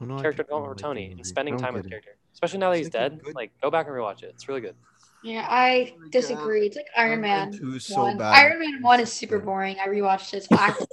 [0.00, 2.70] Oh, no, character development like for Tony and spending time with get character, especially now
[2.70, 3.20] that he's dead.
[3.24, 4.30] good- Like, go back and rewatch it.
[4.34, 4.76] It's really good.
[5.22, 6.66] Yeah, I Oh my disagree.
[6.66, 7.50] It's like Iron Man.
[7.50, 8.34] two is so bad.
[8.34, 9.76] Iron Man one is super boring.
[9.80, 10.46] I rewatched it.
[10.50, 10.86] It's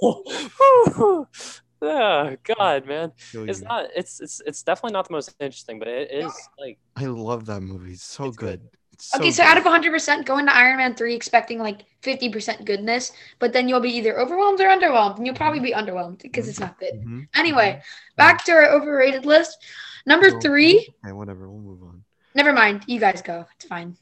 [1.82, 3.12] oh God, man.
[3.32, 3.86] It's not.
[3.94, 7.60] It's it's it's definitely not the most interesting, but it is like I love that
[7.60, 7.92] movie.
[7.92, 8.60] It's so It's good.
[8.60, 8.70] good.
[8.94, 13.10] It's okay, so out of 100%, going to Iron Man 3 expecting like 50% goodness,
[13.40, 16.60] but then you'll be either overwhelmed or underwhelmed, and you'll probably be underwhelmed because it's
[16.60, 16.94] not good.
[17.04, 17.26] Mhm.
[17.34, 17.82] Anyway,
[18.16, 19.58] back to our overrated list.
[20.06, 20.88] Number So- three.
[21.04, 21.48] Okay, whatever.
[21.50, 22.04] We'll move on.
[22.34, 22.84] Never mind.
[22.86, 23.46] You guys go.
[23.56, 23.96] It's fine.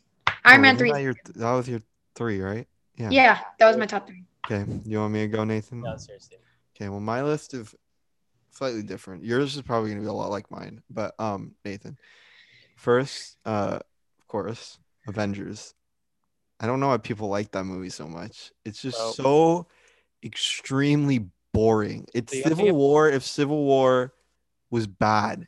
[0.45, 0.93] Iron Oh, Man 3.
[0.93, 1.81] That, your, that was your
[2.15, 2.67] three, right?
[2.97, 3.11] Yeah.
[3.11, 4.25] Yeah, that was my top three.
[4.51, 4.65] Okay.
[4.85, 5.81] You want me to go, Nathan?
[5.83, 6.39] no, seriously.
[6.77, 6.89] Okay.
[6.89, 7.75] Well, my list is
[8.51, 9.25] slightly different.
[9.25, 11.97] Yours is probably gonna be a lot like mine, but um, Nathan.
[12.77, 13.79] First, uh,
[14.21, 15.75] of course, Avengers.
[16.59, 18.51] I don't know why people like that movie so much.
[18.65, 19.67] It's just Well- so
[20.25, 22.07] extremely boring.
[22.15, 24.13] It's So Civil War if Civil War
[24.71, 25.47] was bad.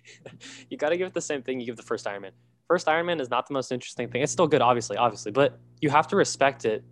[0.70, 2.32] you got to give it the same thing you give the first Iron Man.
[2.68, 4.22] First Iron Man is not the most interesting thing.
[4.22, 6.84] It's still good, obviously, obviously, but you have to respect it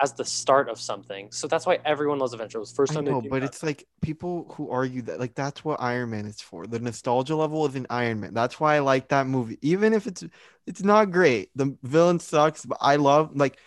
[0.00, 1.30] as the start of something.
[1.30, 2.34] So that's why everyone loves.
[2.34, 3.48] It was first time they know, but out.
[3.48, 6.66] it's like people who argue that like that's what Iron Man is for.
[6.66, 8.34] The nostalgia level is in Iron Man.
[8.34, 9.58] That's why I like that movie.
[9.62, 10.24] Even if it's
[10.66, 11.50] it's not great.
[11.54, 13.58] The villain sucks, but I love like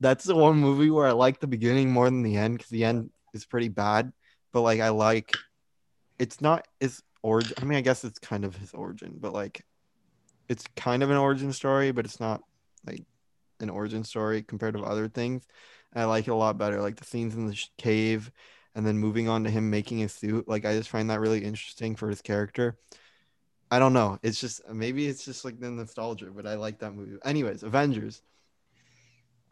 [0.00, 2.84] that's the one movie where I like the beginning more than the end because the
[2.84, 4.12] end is pretty bad.
[4.52, 5.32] But like I like
[6.18, 7.54] it's not his origin.
[7.60, 9.64] I mean, I guess it's kind of his origin, but like
[10.48, 12.42] it's kind of an origin story, but it's not
[12.86, 13.02] like
[13.60, 15.46] an origin story compared to other things.
[15.92, 16.80] And I like it a lot better.
[16.80, 18.30] Like the scenes in the sh- cave
[18.74, 20.46] and then moving on to him making a suit.
[20.46, 22.76] Like I just find that really interesting for his character.
[23.70, 24.18] I don't know.
[24.22, 27.16] It's just maybe it's just like the nostalgia, but I like that movie.
[27.24, 28.22] Anyways, Avengers.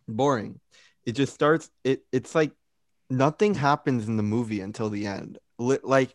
[0.07, 0.61] Boring.
[1.07, 1.71] It just starts.
[1.85, 2.53] It it's like
[3.09, 5.39] nothing happens in the movie until the end.
[5.59, 6.15] Like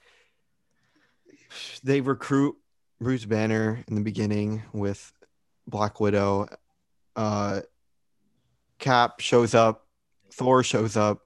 [1.83, 2.55] they recruit
[2.99, 5.11] Bruce Banner in the beginning with
[5.67, 6.47] Black Widow.
[7.15, 7.61] Uh,
[8.79, 9.85] Cap shows up.
[10.31, 11.25] Thor shows up.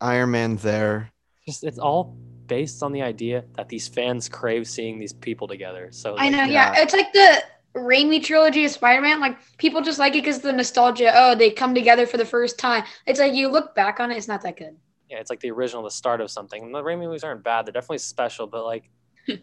[0.00, 1.12] Iron Man's there.
[1.46, 5.88] just it's all based on the idea that these fans crave seeing these people together.
[5.92, 6.72] So I like, know, yeah.
[6.74, 6.82] yeah.
[6.82, 7.42] It's like the
[7.76, 9.20] Raimi trilogy of Spider-Man.
[9.20, 11.12] Like people just like it because the nostalgia.
[11.14, 12.84] Oh, they come together for the first time.
[13.06, 14.76] It's like you look back on it, it's not that good.
[15.08, 16.62] yeah, it's like the original, the start of something.
[16.62, 18.90] And the Raimi movies aren't bad; they're definitely special, but like.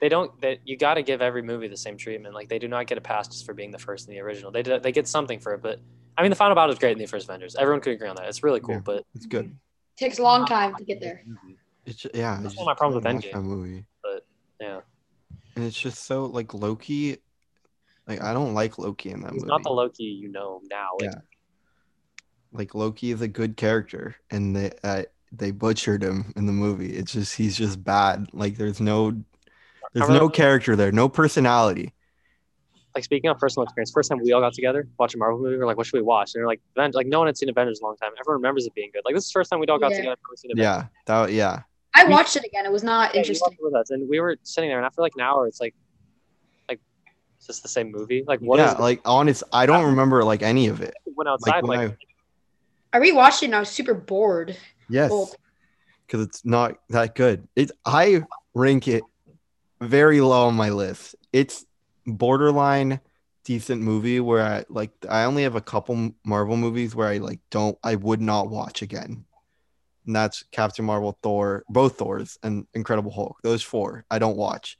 [0.00, 0.38] They don't.
[0.42, 2.34] That you got to give every movie the same treatment.
[2.34, 4.50] Like they do not get a pass just for being the first in the original.
[4.50, 5.80] They do, they get something for it, but
[6.18, 7.54] I mean, the final battle is great in the first Avengers.
[7.56, 8.26] Everyone could agree on that.
[8.28, 8.80] It's really cool, Yeah.
[8.84, 9.56] but It's good.
[9.96, 11.24] takes a long time to get there.
[11.86, 12.38] It's yeah.
[12.42, 13.32] That's I one of my problems with Endgame.
[13.32, 13.86] That movie.
[14.60, 14.80] yeah,
[15.56, 17.16] And it's just so like Loki.
[18.06, 19.48] Like I don't like Loki in that he's movie.
[19.48, 20.90] not the Loki you know now.
[21.00, 21.20] Like, Yeah.
[22.52, 25.04] like Loki is a good character, and they uh,
[25.38, 26.90] they butchered him in the movie.
[26.96, 28.28] It's just he's just bad.
[28.32, 29.10] Like there's no
[29.92, 31.92] there's Remember no character there, no personality.
[32.94, 35.56] like speaking of personal experience, first time we all got together, watch a Marvel movie,
[35.56, 36.32] we're like, what should we watch?
[36.34, 38.10] And they're like, Aven- like no one had seen Avengers in a long time.
[38.18, 39.02] Everyone remembers it being good.
[39.04, 39.98] Like this is the first time we all got Yeah.
[39.98, 40.16] together.
[40.36, 40.64] seen Avengers.
[40.64, 41.62] Yeah, that yeah.
[41.96, 42.66] I watched it again.
[42.66, 43.56] It was not Yeah, interesting.
[43.60, 45.74] with us, and we were sitting there, and after like an hour, it's like,
[46.68, 46.80] like,
[47.40, 48.24] is this the same movie?
[48.26, 48.66] Like, what is?
[48.66, 50.92] yeah, like honest, I don't remember like any of it.
[51.06, 51.98] we went outside, when like,
[52.92, 54.56] I- I rewatched it and I was super bored.
[54.88, 55.34] Yes,
[56.06, 57.48] because it's not that good.
[57.56, 58.22] It I
[58.54, 59.02] rank it
[59.80, 61.16] very low on my list.
[61.32, 61.64] It's
[62.06, 63.00] borderline
[63.44, 67.40] decent movie where I like I only have a couple Marvel movies where I like
[67.50, 69.24] don't I would not watch again.
[70.06, 73.38] And that's Captain Marvel, Thor, both Thors, and Incredible Hulk.
[73.42, 74.78] Those four I don't watch.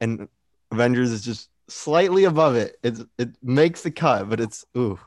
[0.00, 0.28] And
[0.72, 2.76] Avengers is just slightly above it.
[2.82, 4.98] It's it makes the cut, but it's ooh.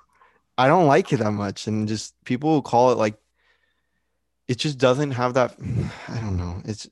[0.57, 1.67] I don't like it that much.
[1.67, 3.17] And just people call it like
[4.47, 5.55] it just doesn't have that
[6.07, 6.61] I don't know.
[6.65, 6.87] It's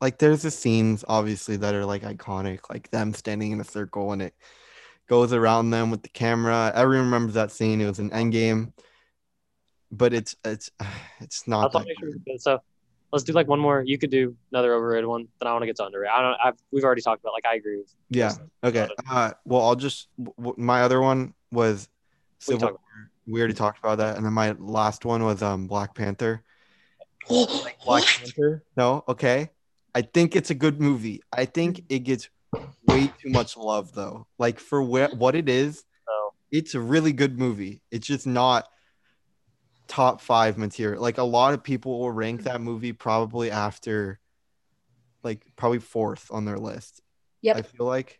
[0.00, 4.12] like there's the scenes obviously that are like iconic, like them standing in a circle
[4.12, 4.34] and it
[5.08, 6.72] goes around them with the camera.
[6.74, 7.80] Everyone remembers that scene.
[7.80, 8.72] It was an end game
[9.90, 10.70] but it's it's
[11.20, 12.40] it's not that good.
[12.40, 12.58] So
[13.12, 13.82] let's do like one more.
[13.84, 15.28] You could do another overrated one.
[15.40, 16.12] Then I want to get to underrated.
[16.14, 16.36] I don't.
[16.42, 17.32] I've we've already talked about.
[17.32, 17.94] Like I agree with.
[18.08, 18.26] Yeah.
[18.26, 18.78] most of it.
[18.78, 18.88] Okay.
[19.10, 21.88] Uh, well, I'll just w- w- my other one was
[22.38, 22.68] Civil.
[22.68, 22.78] War.
[23.30, 26.42] We already talked about that, and then my last one was um Black Panther.
[27.28, 28.04] Black What?
[28.04, 28.64] Panther?
[28.76, 29.50] No, okay.
[29.94, 31.22] I think it's a good movie.
[31.32, 32.28] I think it gets
[32.86, 34.26] way too much love though.
[34.38, 37.82] Like for wh- what it is, So it's a really good movie.
[37.90, 38.68] It's just not
[39.88, 41.02] top five material.
[41.02, 44.20] Like a lot of people will rank that movie probably after,
[45.22, 47.02] like probably fourth on their list.
[47.42, 47.56] Yep.
[47.56, 48.18] I feel like,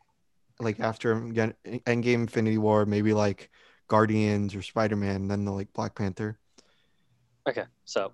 [0.58, 3.50] like after Endgame, Infinity War, maybe like
[3.90, 6.38] Guardians or Spider Man, then the like Black Panther.
[7.48, 7.64] okay.
[7.84, 8.12] So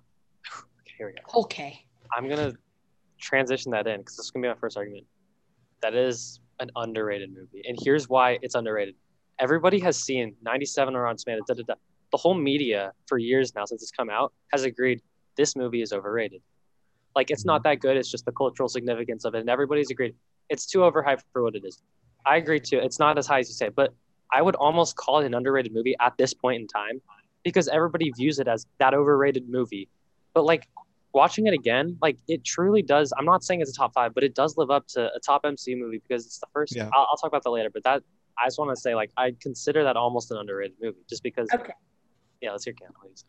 [0.49, 1.41] okay, here we go.
[1.41, 1.85] Okay.
[2.15, 2.53] I'm gonna
[3.19, 5.05] transition that in because this is gonna be my first argument.
[5.83, 8.95] That is an underrated movie, and here's why it's underrated.
[9.39, 11.41] Everybody has seen 97 around Smith.
[11.47, 11.75] Da, da, da.
[12.11, 15.01] The whole media for years now since it's come out has agreed
[15.35, 16.41] this movie is overrated.
[17.15, 17.97] Like it's not that good.
[17.97, 20.15] It's just the cultural significance of it, and everybody's agreed
[20.49, 21.83] it's too overhyped for what it is.
[22.25, 22.79] I agree too.
[22.79, 23.93] It's not as high as you say, but
[24.33, 27.01] I would almost call it an underrated movie at this point in time
[27.43, 29.87] because everybody views it as that overrated movie.
[30.33, 30.67] But like
[31.13, 33.13] watching it again, like it truly does.
[33.17, 35.43] I'm not saying it's a top five, but it does live up to a top
[35.43, 36.75] MCU movie because it's the first.
[36.75, 36.89] Yeah.
[36.93, 38.03] I'll, I'll talk about that later, but that
[38.37, 41.47] I just want to say like I consider that almost an underrated movie just because.
[41.53, 41.73] Okay.
[42.41, 43.23] Yeah, let's hear Cam, please.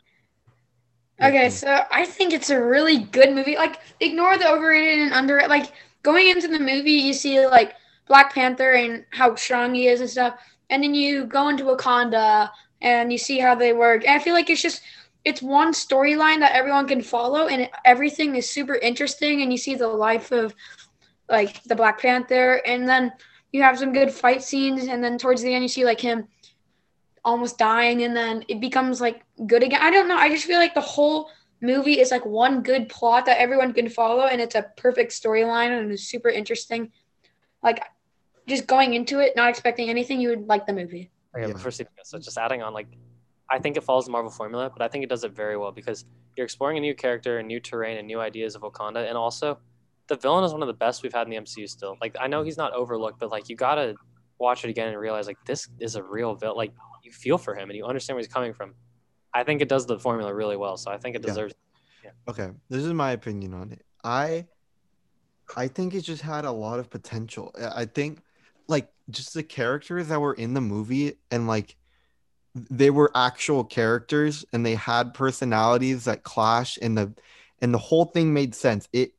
[1.21, 3.57] Okay, so I think it's a really good movie.
[3.57, 5.41] Like, ignore the overrated and under.
[5.49, 7.73] Like, going into the movie, you see like
[8.07, 12.49] Black Panther and how strong he is and stuff, and then you go into Wakanda
[12.81, 14.05] and you see how they work.
[14.05, 14.81] And I feel like it's just
[15.25, 19.41] it's one storyline that everyone can follow, and everything is super interesting.
[19.41, 20.53] And you see the life of
[21.29, 23.11] like the Black Panther, and then
[23.51, 26.27] you have some good fight scenes, and then towards the end, you see like him
[27.25, 29.81] almost dying and then it becomes like good again.
[29.81, 30.17] I don't know.
[30.17, 31.29] I just feel like the whole
[31.61, 35.77] movie is like one good plot that everyone can follow and it's a perfect storyline
[35.77, 36.91] and it's super interesting.
[37.61, 37.83] Like
[38.49, 41.09] just going into it, not expecting anything, you would like the movie.
[41.35, 41.53] Okay, Yeah.
[41.53, 42.87] before Steve goes, so just adding on, like,
[43.49, 45.71] I think it follows the Marvel formula, but I think it does it very well
[45.71, 49.17] because you're exploring a new character, a new terrain, and new ideas of Wakanda, and
[49.17, 49.59] also
[50.07, 51.95] the villain is one of the best we've had in the MCU still.
[52.01, 53.95] Like, I know he's not overlooked, but like, you gotta
[54.39, 56.57] watch it again and realize like this is a real villain.
[56.57, 58.73] Like, you feel for him and you understand where he's coming from.
[59.33, 61.53] I think it does the formula really well, so I think it deserves.
[62.03, 62.11] Yeah.
[62.25, 62.39] deserves.
[62.49, 63.83] Okay, this is my opinion on it.
[64.03, 64.47] I
[65.55, 67.53] I think it just had a lot of potential.
[67.59, 68.23] I I think like
[69.09, 71.75] just the characters that were in the movie and like
[72.55, 77.13] they were actual characters and they had personalities that clash and the
[77.61, 78.87] and the whole thing made sense.
[78.93, 79.13] It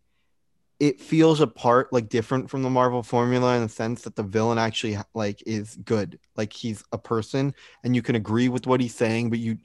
[0.78, 4.58] it feels apart like different from the Marvel formula in the sense that the villain
[4.58, 6.18] actually like is good.
[6.36, 9.58] Like he's a person and you can agree with what he's saying, but you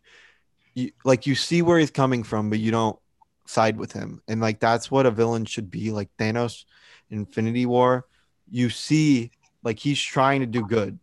[0.73, 2.99] you like you see where he's coming from, but you don't
[3.47, 4.21] side with him.
[4.27, 5.91] And like that's what a villain should be.
[5.91, 6.65] Like Thanos,
[7.09, 8.05] Infinity War,
[8.49, 9.31] you see
[9.65, 10.97] like he's trying to do good.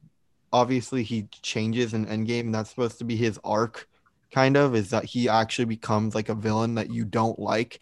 [0.52, 3.88] Obviously, he changes in Endgame, and that's supposed to be his arc,
[4.30, 7.80] kind of, is that he actually becomes like a villain that you don't like.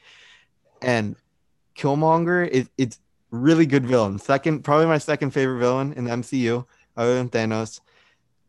[0.80, 1.16] And
[1.76, 2.98] Killmonger is it's
[3.30, 4.18] really good villain.
[4.18, 6.64] Second, probably my second favorite villain in the MCU,
[6.96, 7.80] other than Thanos.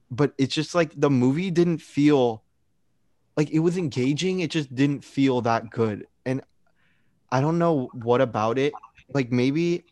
[0.09, 2.43] But it's just like the movie didn't feel
[3.35, 4.39] like it was engaging.
[4.39, 6.07] It just didn't feel that good.
[6.25, 6.41] And
[7.29, 8.73] I don't know what about it.
[9.13, 9.83] Like maybe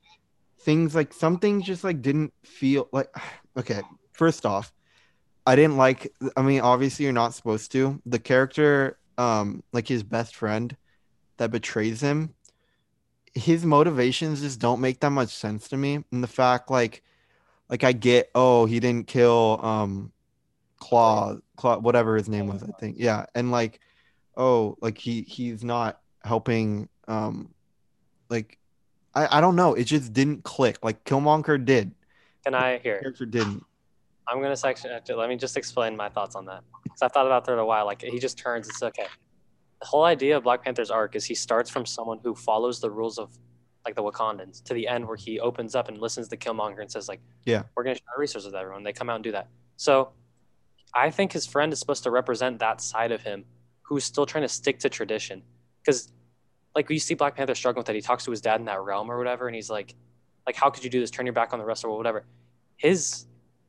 [0.62, 3.10] things like some things just like didn't feel like
[3.58, 3.82] okay.
[4.12, 4.74] First off,
[5.46, 8.02] I didn't like I mean, obviously you're not supposed to.
[8.06, 10.76] The character, um, like his best friend
[11.38, 12.36] that betrays him,
[13.34, 16.04] his motivations just don't make that much sense to me.
[16.12, 17.04] And the fact like
[17.70, 20.12] like I get, oh, he didn't kill um
[20.80, 22.96] Klaue, Klaue, whatever his name was, I think.
[23.00, 23.80] Yeah, and like,
[24.36, 26.90] oh, like he he's not helping.
[27.08, 27.54] Um,
[28.30, 28.59] like,
[29.28, 29.74] I I don't know.
[29.74, 30.78] It just didn't click.
[30.84, 31.92] Like Killmonger did.
[32.46, 33.00] Can I hear?
[33.00, 33.64] Character didn't.
[34.28, 34.92] I'm gonna section.
[35.16, 37.86] Let me just explain my thoughts on that because I've thought about that a while.
[37.86, 38.68] Like he just turns.
[38.70, 39.08] It's okay.
[39.82, 42.92] The whole idea of Black Panther's arc is he starts from someone who follows the
[42.92, 43.30] rules of
[43.86, 46.92] like the Wakandans to the end where he opens up and listens to Killmonger and
[46.92, 47.64] says like, Yeah.
[47.76, 48.84] we're gonna share our resources with everyone.
[48.84, 49.48] They come out and do that.
[49.78, 50.10] So
[50.94, 53.46] I think his friend is supposed to represent that side of him
[53.84, 55.44] who's still trying to stick to tradition.
[55.82, 56.12] Because
[56.76, 57.96] like you see Black Panther struggling with that.
[57.96, 59.96] He talks to his dad in that realm or whatever, and he's like,
[60.46, 61.12] like, how could you do this?
[61.12, 62.26] Turn your back on the rest of the world, whatever.
[62.78, 63.26] His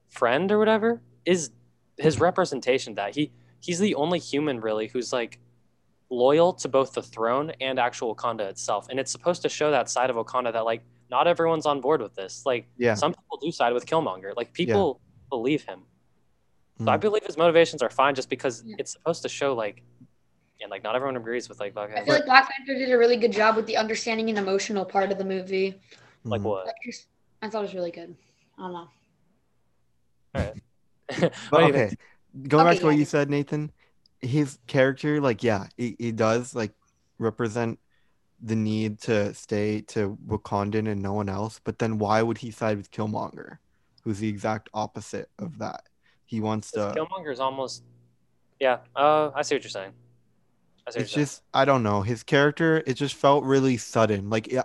[0.08, 1.50] friend or whatever is
[1.98, 3.14] his representation that.
[3.14, 5.38] He he's the only human really who's like
[6.10, 8.86] loyal to both the throne and actual Wakanda itself.
[8.88, 12.00] And it's supposed to show that side of Wakanda that like not everyone's on board
[12.00, 12.44] with this.
[12.46, 12.94] Like Yeah.
[12.94, 14.34] some people do side with Killmonger.
[14.36, 15.82] Like people believe him.
[16.78, 17.00] So I Mm.
[17.00, 18.76] believe his motivations are fine just because Yeah.
[18.78, 19.82] it's supposed to show like
[20.62, 22.02] and like not everyone agrees with like Black Panther.
[22.02, 24.84] I feel like Black Panther did a really good job with the understanding and emotional
[24.84, 25.80] part of the movie.
[26.24, 26.44] like Mhm.
[26.44, 26.66] what?
[26.66, 27.08] Like, just-
[27.42, 28.14] I thought it was really good.
[28.58, 28.88] I don't know.
[30.32, 30.56] What
[31.50, 31.96] But do you okay,
[32.46, 33.72] going back Okay, to what you said, Nathan,
[34.20, 36.72] his character, like, yeah, he, he does like
[37.18, 37.78] represent
[38.42, 41.60] the need to stay to Wakandan and no one else.
[41.64, 43.58] But then why would he side with Killmonger,
[44.04, 45.84] who's the exact opposite of that?
[46.26, 46.94] He wants to.
[46.96, 47.82] Killmonger is almost
[48.60, 48.80] yeah.
[48.94, 49.92] Uh, I see what you're saying.
[50.96, 52.82] I It's you're just I don't know his character.
[52.86, 54.30] It just felt really sudden.
[54.30, 54.64] Like yeah,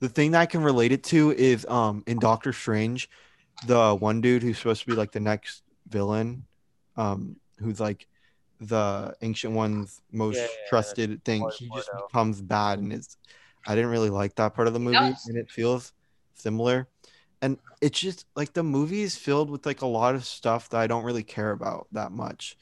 [0.00, 3.10] the thing that I can relate it to is um in Doctor Strange,
[3.66, 6.46] the one dude who's supposed to be like the next villain,
[6.96, 8.06] um who's like
[8.60, 11.40] the ancient one's most Yeah, yeah, yeah, trusted thing.
[11.42, 12.08] Lord He just Mordo.
[12.08, 13.16] becomes bad, and it's
[13.66, 15.26] I didn't really like that part of the movie, Yes.
[15.26, 15.92] and it feels
[16.34, 16.88] similar.
[17.42, 20.78] And it's just like the movie is filled with like a lot of stuff that
[20.80, 22.56] I don't really care about that much.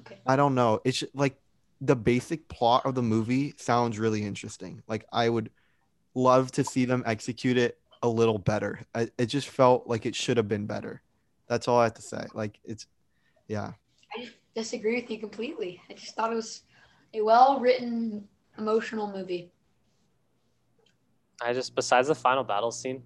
[0.00, 0.18] Okay.
[0.26, 0.80] I don't know.
[0.84, 1.36] It's ju- like
[1.82, 4.82] the basic plot of the movie sounds really interesting.
[4.86, 5.50] Like I would
[6.14, 8.80] love to see them execute it a little better.
[8.94, 11.02] I, it just felt like it should have been better.
[11.48, 12.24] That's all I have to say.
[12.34, 12.86] Like it's,
[13.48, 13.72] yeah,
[14.16, 15.82] I disagree with you completely.
[15.90, 16.62] I just thought it was
[17.14, 19.50] a well written, emotional movie.
[21.42, 23.02] I just besides the final battle scene,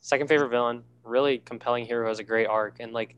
[0.00, 3.16] second favorite villain, really compelling hero has a great arc, and like, the,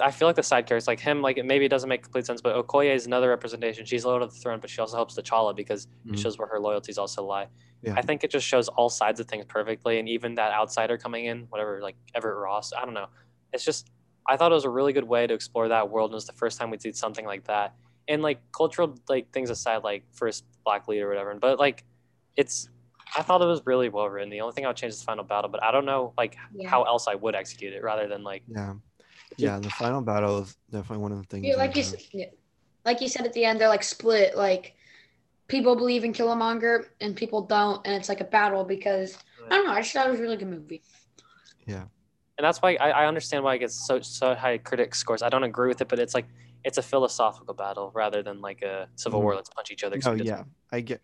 [0.00, 2.26] I feel like the side characters like him, like it, maybe it doesn't make complete
[2.26, 3.84] sense, but Okoye is another representation.
[3.84, 6.18] She's loyal to the throne, but she also helps T'Challa because it Mhm.
[6.18, 7.46] shows where her loyalties also lie.
[7.82, 7.94] Yeah.
[7.96, 11.26] I think it just shows all sides of things perfectly, and even that outsider coming
[11.26, 13.06] in, whatever, like Everett Ross, I don't know.
[13.52, 13.90] It's just
[14.28, 16.26] I thought it was a really good way to explore that world, and it was
[16.26, 17.74] the first time we'd see something like that.
[18.08, 21.84] And like cultural like things aside, like first black lead or whatever, but like
[22.36, 22.68] it's
[23.16, 24.30] I thought it was really well written.
[24.30, 26.36] The only thing I would change is the final battle, but I don't know like
[26.52, 26.68] Yeah.
[26.68, 28.74] how else I would execute it rather than like yeah,
[29.36, 29.58] yeah.
[29.58, 31.46] The final battle is definitely one of the things.
[31.46, 31.94] Yeah, I like you, have.
[31.94, 32.26] s- yeah.
[32.84, 34.36] like you said at the end, they're like split.
[34.36, 34.74] Like
[35.48, 39.66] people believe in Killmonger and people don't, and it's like a battle because I don't
[39.66, 39.72] know.
[39.72, 40.82] I just thought it was a really good movie.
[41.66, 41.84] Yeah
[42.38, 45.22] and that's why I, I understand why it gets so so high critic scores.
[45.22, 46.26] I don't agree with it, but it's like
[46.64, 49.24] it's a philosophical battle rather than like a civil Mhm.
[49.24, 49.34] war.
[49.36, 49.96] Let's punch each other.
[49.96, 51.00] 'cause No, we just- yeah, I get.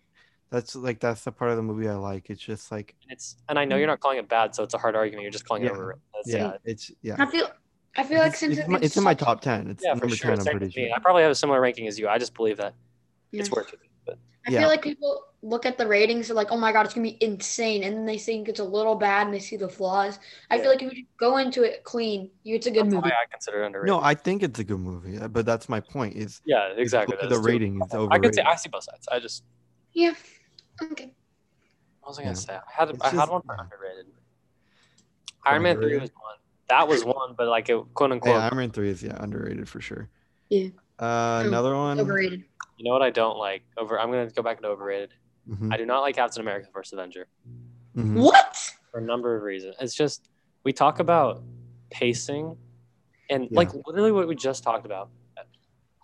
[0.50, 2.28] That's like that's the part of the movie I like.
[2.28, 4.74] It's just like And it's and I know you're not calling it bad, so it's
[4.74, 5.22] a hard argument.
[5.22, 5.70] You're just calling Yeah.
[5.70, 5.98] it over.
[6.14, 6.56] That's, yeah, yeah.
[6.64, 7.16] it's yeah.
[7.18, 7.48] I feel,
[7.96, 9.68] I feel like It's, since it's, my, it's in my top ten.
[9.68, 10.30] It's Yeah, number for sure.
[10.30, 10.38] ten.
[10.38, 10.86] I'm Same pretty with me.
[10.88, 10.96] sure.
[10.96, 12.08] I probably have a similar ranking as you.
[12.08, 12.74] I just believe that
[13.32, 13.40] Yeah.
[13.40, 13.80] it's worth it.
[14.06, 14.60] But I Yeah.
[14.60, 17.18] feel like people look at the ratings, they're like, "Oh my god, it's gonna be
[17.22, 20.18] insane," and then they think it's a little bad and they see the flaws.
[20.50, 20.62] I Yeah.
[20.62, 23.10] feel like if you go into it clean, you it's a good that's movie.
[23.10, 23.88] why I consider it underrated.
[23.88, 26.16] No, I think it's a good movie, uh, but that's my point.
[26.16, 27.12] Is yeah, exactly.
[27.16, 27.52] look at that is the too.
[27.52, 28.34] rating is I could overrated.
[28.36, 29.06] say I see both sides.
[29.10, 29.44] I just
[29.92, 30.14] Yeah.
[30.80, 31.12] Okay.
[32.00, 32.38] what was I gonna Yeah.
[32.38, 32.54] say?
[32.54, 34.06] I had It's I had just- one for underrated.
[35.44, 36.36] Iron Man three was one.
[36.72, 38.32] That was one, but like it quote unquote.
[38.34, 40.08] Yeah, Iron Man three is yeah underrated for sure.
[40.48, 40.68] Yeah.
[40.98, 42.00] Uh, another one.
[42.00, 42.44] Overrated.
[42.78, 43.62] You know what I don't like?
[43.76, 44.00] Over.
[44.00, 45.12] I'm gonna go back to overrated.
[45.46, 47.26] Mhm, I do not like Captain America: First Avenger
[47.94, 48.22] mhm.
[48.22, 48.56] What?
[48.90, 49.76] for a number of reasons.
[49.80, 50.30] It's just
[50.64, 51.42] we talk about
[51.90, 52.56] pacing,
[53.28, 53.48] and Yeah.
[53.58, 55.10] like literally what we just talked about.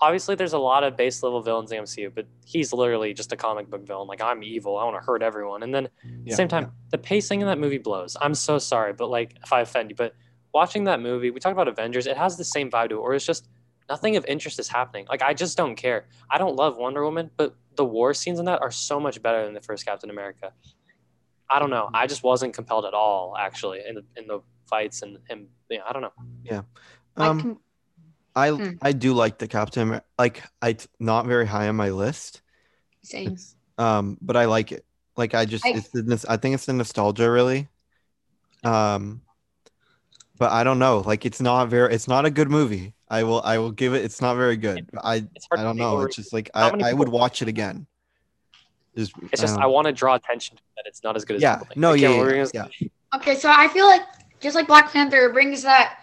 [0.02, 3.32] Obviously, there's a lot of base level villains in the MCU, but he's literally just
[3.32, 4.06] a comic book villain.
[4.06, 4.76] Like I'm evil.
[4.76, 5.62] I want to hurt everyone.
[5.62, 8.16] And then at the Yeah, same time, the pacing in that movie blows.
[8.20, 10.14] I'm so sorry, but like if I offend you, but
[10.58, 12.06] watching that movie, we talked about Avengers.
[12.12, 13.48] It has the same vibe to it, or it's just
[13.88, 15.04] nothing of interest is happening.
[15.12, 16.00] Like I just don't care.
[16.34, 19.40] I don't love Wonder Woman, but the war scenes in that are so much better
[19.46, 20.52] than the first Captain America.
[21.54, 21.86] I don't know.
[21.94, 24.40] I just wasn't compelled at all, actually, in the in the
[24.72, 25.38] fights and him.
[25.70, 26.12] Yeah, I don't know.
[26.50, 26.62] Yeah,
[27.16, 27.58] Um, can-
[28.34, 28.74] I Hmm.
[28.88, 29.82] I do like the Captain.
[29.88, 32.42] Amer- Like I it's not very high on my list.
[33.02, 33.28] same.
[33.32, 34.84] It's um, but I like it.
[35.16, 37.68] Like I just I- it's the I think it's the nostalgia really.
[38.64, 39.22] Um,
[40.38, 40.98] but I don't know.
[40.98, 41.92] Like it's not very.
[41.94, 42.94] It's not a good movie.
[43.08, 44.04] I will I will give it.
[44.04, 44.88] It's not very good.
[44.92, 46.00] But I It's hard I don't know.
[46.02, 47.86] It's just like I I would watch it again.
[48.96, 51.36] Just It's just don't I want to draw attention to that it's not as good
[51.36, 51.58] as Yeah.
[51.58, 51.76] think.
[51.76, 51.92] No.
[51.92, 52.16] Okay, Yeah.
[52.16, 52.34] what Yeah.
[52.34, 52.88] yeah, gonna yeah.
[53.14, 54.02] Okay, so I feel like
[54.40, 55.98] just like Black Panther it brings that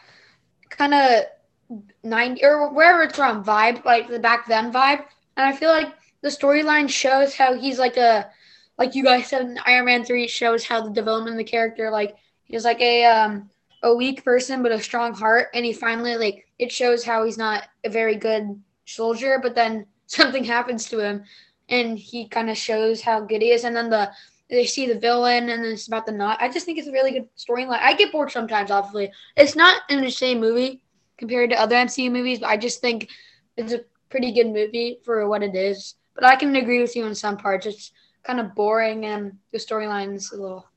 [0.70, 5.06] kind of 90 or wherever it's from vibe, like the back then vibe.
[5.38, 8.30] And I feel like the storyline shows how he's like a,
[8.78, 11.44] like you guys said in Iron Man 3, it shows how the development of the
[11.44, 13.50] character, like he's like a, um,
[13.84, 15.50] a weak person but a strong heart.
[15.54, 19.86] And he finally, like, it shows how he's not a very good soldier, but then
[20.08, 21.24] something happens to him
[21.70, 23.64] and he kind of shows how good he is.
[23.64, 24.12] And then the,
[24.50, 26.38] they see the villain and then it's about the knot.
[26.40, 27.80] I just think it's a really good storyline.
[27.82, 29.12] I get bored sometimes, obviously.
[29.36, 30.82] It's not an insane movie
[31.18, 33.10] compared to other MCU movies, but I just think
[33.58, 35.96] it's a pretty good movie for what it is.
[36.14, 37.66] But I can agree with you in some parts.
[37.66, 37.92] It's
[38.24, 40.68] kind of boring and the storyline's a little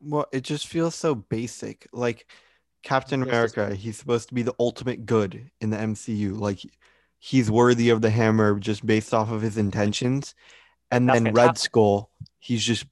[0.00, 1.86] Well, it just feels so basic.
[1.92, 2.26] Like
[2.82, 6.38] Captain America, he's supposed to be the ultimate good in the MCU.
[6.38, 6.60] Like
[7.18, 10.34] he's worthy of the hammer just based off of his intentions.
[10.90, 11.58] And That's then Red.
[11.58, 12.86] Skull, he's just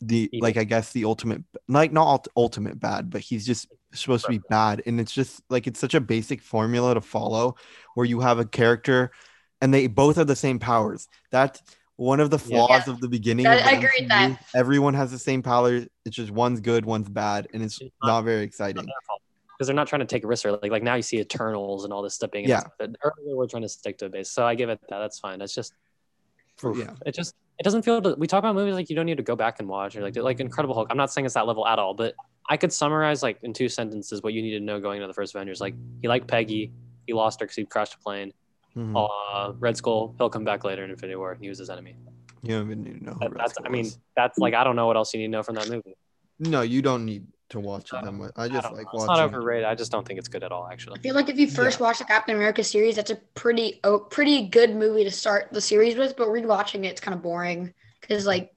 [0.00, 0.44] the Evil.
[0.46, 4.40] like I guess the ultimate like not ultimate bad, but he's just supposed to be
[4.48, 4.82] bad.
[4.86, 7.56] And it's just like it's such a basic formula to follow
[7.94, 9.10] where you have a character
[9.60, 11.08] and they both have the same powers.
[11.30, 11.60] That's
[11.96, 12.66] one of the Yeah.
[12.66, 13.46] flaws of the beginning.
[13.46, 14.44] I- of the I agree with that.
[14.54, 15.84] Everyone has the same power.
[16.04, 18.84] It's just one's good, one's bad, and it's It's not not- very exciting.
[18.84, 20.44] because they're not trying to take a risk.
[20.44, 22.48] Or like, like now you see Eternals and all this stuff being.
[22.48, 22.62] Yeah.
[22.80, 24.98] Earlier we're trying to stick to a base, so I give it that.
[24.98, 25.38] That's fine.
[25.38, 25.72] That's just.
[26.56, 26.94] For- yeah.
[27.06, 28.00] It just it doesn't feel.
[28.16, 30.16] We talk about movies like you don't need to go back and watch or like
[30.16, 30.88] like Incredible Hulk.
[30.90, 32.14] I'm not saying it's that level at all, but
[32.50, 35.14] I could summarize like in two sentences what you need to know going into the
[35.14, 35.60] first Avengers.
[35.60, 36.72] Like he liked Peggy,
[37.06, 38.32] he lost her because he crashed a plane.
[38.76, 39.08] Mhm.
[39.08, 41.36] Uh, Red Skull, he'll come back later in Infinity War.
[41.40, 41.94] He was his enemy.
[42.42, 43.16] You don't even need to know.
[43.20, 43.98] That, that's Skull I mean is.
[44.16, 45.96] that's like I don't know what else you need to know from that movie.
[46.38, 48.32] no, you don't need to watch it that much.
[48.36, 49.00] I I just don't like know.
[49.00, 49.64] It's not overrated.
[49.64, 50.68] I just don't think it's good at all.
[50.70, 50.98] Actually.
[50.98, 53.98] I feel like if you first watch the Captain America series, that's a pretty oh,
[53.98, 56.16] pretty good movie to start the series with.
[56.16, 58.52] But rewatching it, it's kind of boring because like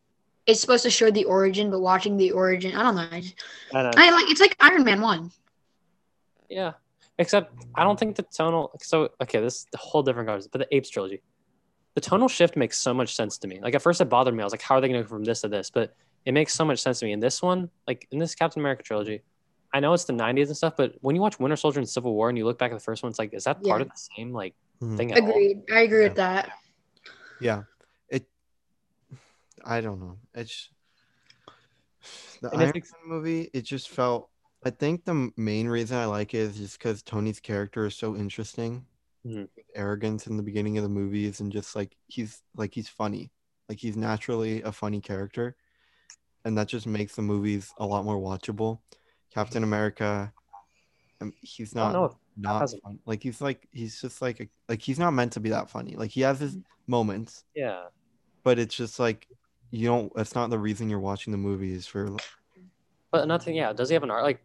[0.48, 3.08] it's supposed to show the origin, but watching the origin, I don't know.
[3.12, 3.36] I, just,
[3.74, 3.92] I know.
[3.96, 5.32] I like it's like Iron Man one.
[6.50, 6.74] Yeah.
[7.20, 10.60] Except I don't think the tonal so okay, this is a whole different conversation, but
[10.60, 11.22] the Apes trilogy.
[11.96, 13.60] The tonal shift makes so much sense to me.
[13.60, 14.42] Like at first it bothered me.
[14.42, 15.72] I was like, how are they gonna go from this to this?
[15.72, 17.12] But it makes so much sense to me.
[17.14, 19.24] In this one, like in this Captain America trilogy,
[19.74, 22.14] I know it's the 90s and stuff, but when you watch Winter Soldier and Civil
[22.14, 23.90] War and you look back at the first one, it's like, is that part of
[23.90, 24.98] the same like Mhm.
[24.98, 25.30] thing at all?
[25.30, 25.64] Agreed.
[25.72, 26.52] I agree with that.
[27.40, 27.64] Yeah,
[28.10, 28.28] it.
[29.66, 30.20] I don't know.
[30.36, 30.70] It's
[32.42, 33.50] the And Iron it's Man movie.
[33.54, 34.30] It just felt.
[34.68, 38.18] I think the main reason I like it is just because Tony's character is so
[38.18, 38.86] interesting.
[39.26, 39.48] Mhm.
[39.76, 43.32] Arrogance in the beginning of the movies, and just like he's like he's funny,
[43.70, 45.56] like he's naturally a funny character,
[46.44, 48.80] and that just makes the movies a lot more watchable.
[49.34, 50.34] Captain America,
[51.22, 53.00] um, he's don't not not fun.
[53.06, 55.96] Like he's like he's just like a, like he's not meant to be that funny.
[55.96, 57.86] Like he has his moments, yeah.
[58.44, 59.30] but it's just like
[59.72, 60.14] you don't.
[60.14, 62.18] That's not the reason you're watching the movies for
[63.12, 64.24] But another thing, yeah, does he have an art?
[64.24, 64.42] Like,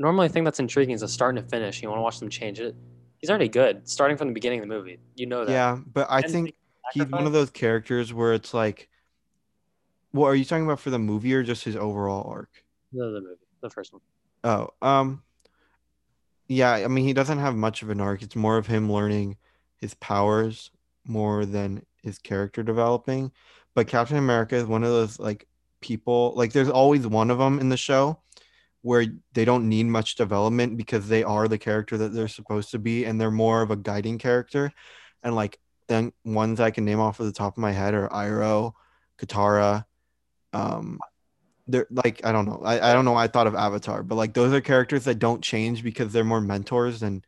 [0.00, 1.82] normally, the thing that's intriguing is a start and a finish.
[1.82, 2.74] You want to watch them change it.
[3.18, 4.98] He's already good, starting from the beginning of the movie.
[5.14, 5.52] You know that.
[5.52, 5.78] yeah.
[5.92, 6.54] But I And think
[6.94, 8.88] he's one of those characters where it's like,
[10.12, 12.64] what are you talking about for the movie or just his overall arc?
[12.92, 14.00] No, the movie, the first one.
[14.42, 15.22] Oh, um,
[16.48, 16.72] yeah.
[16.72, 18.22] I mean, he doesn't have much of an arc.
[18.22, 19.36] It's more of him learning
[19.76, 20.70] his powers
[21.04, 23.32] more than his character developing.
[23.74, 25.46] But Captain America is one of those like
[25.82, 26.32] people.
[26.36, 28.18] Like, there's always one of them in the show
[28.82, 32.78] where they don't need much development because they are the character that they're supposed to
[32.78, 34.72] be, and they're more of a guiding character.
[35.22, 35.58] And like,
[35.88, 38.72] then ones I can name off of the top of my head are Iroh,
[39.18, 39.84] Katara,
[40.52, 40.98] um,
[41.66, 42.60] they're like I don't know.
[42.64, 45.18] I, I don't know why I thought of Avatar, but like those are characters that
[45.18, 47.24] don't change because they're more mentors than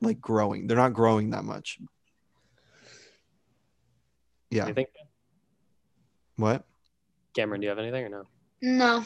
[0.00, 0.66] like growing.
[0.66, 1.78] They're not growing that much.
[4.50, 4.66] Yeah.
[4.66, 4.88] I think.
[6.36, 6.64] What?
[7.34, 8.24] Cameron, do you have anything or no?
[8.62, 9.04] No.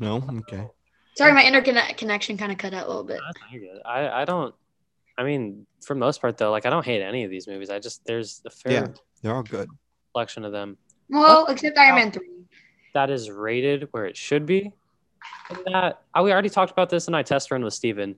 [0.00, 0.22] No.
[0.50, 0.66] Okay.
[1.16, 3.20] Sorry, my internet connection kind of cut out a little bit.
[3.24, 3.80] That's not good.
[3.84, 4.54] I, I don't.
[5.18, 7.70] I mean, for the most part, though, like I don't hate any of these movies.
[7.70, 8.86] I just there's a fair Yeah.
[9.22, 9.68] They're all good.
[10.12, 10.76] collection of them
[11.08, 12.22] Well, except Iron Man 3.
[12.94, 14.72] that is rated where it should be.
[15.48, 18.16] And that oh, we already talked about this in my test run with Steven.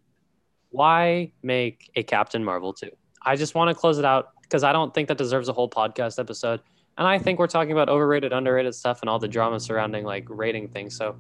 [0.70, 2.90] Why make a Captain Marvel 2?
[3.24, 5.70] I just want to close it out because I don't think that deserves a whole
[5.70, 6.60] podcast episode.
[6.98, 10.24] And I think we're talking about overrated, underrated stuff and all the drama surrounding like
[10.28, 10.96] rating things.
[10.96, 11.16] So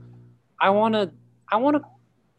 [0.60, 1.10] I want to
[1.50, 1.82] I want to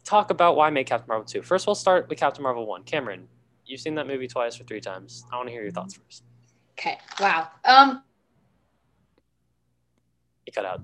[0.04, 1.42] talk about why make Captain Marvel 2.
[1.42, 2.84] First, we'll start with Captain Marvel 1.
[2.84, 3.28] Cameron,
[3.64, 5.24] you've seen that movie twice or three times.
[5.32, 6.24] I want to hear your thoughts first.
[6.78, 6.98] Okay.
[7.20, 7.48] Wow.
[7.64, 8.02] Um.
[10.46, 10.82] You cut out.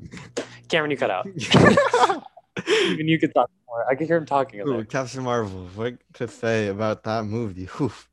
[0.68, 1.26] Cameron, you cut out.
[2.68, 3.84] Even you could talk more.
[3.90, 4.60] I could hear him talking.
[4.60, 4.84] in Ooh.
[4.84, 5.68] Captain Marvel.
[5.74, 7.68] What to say about that movie?
[7.80, 8.08] Oof.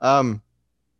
[0.00, 0.42] Um,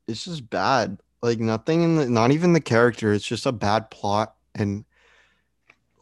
[0.07, 0.99] it's just bad.
[1.22, 3.12] Like nothing in the, not even the character.
[3.12, 4.85] It's just a bad plot and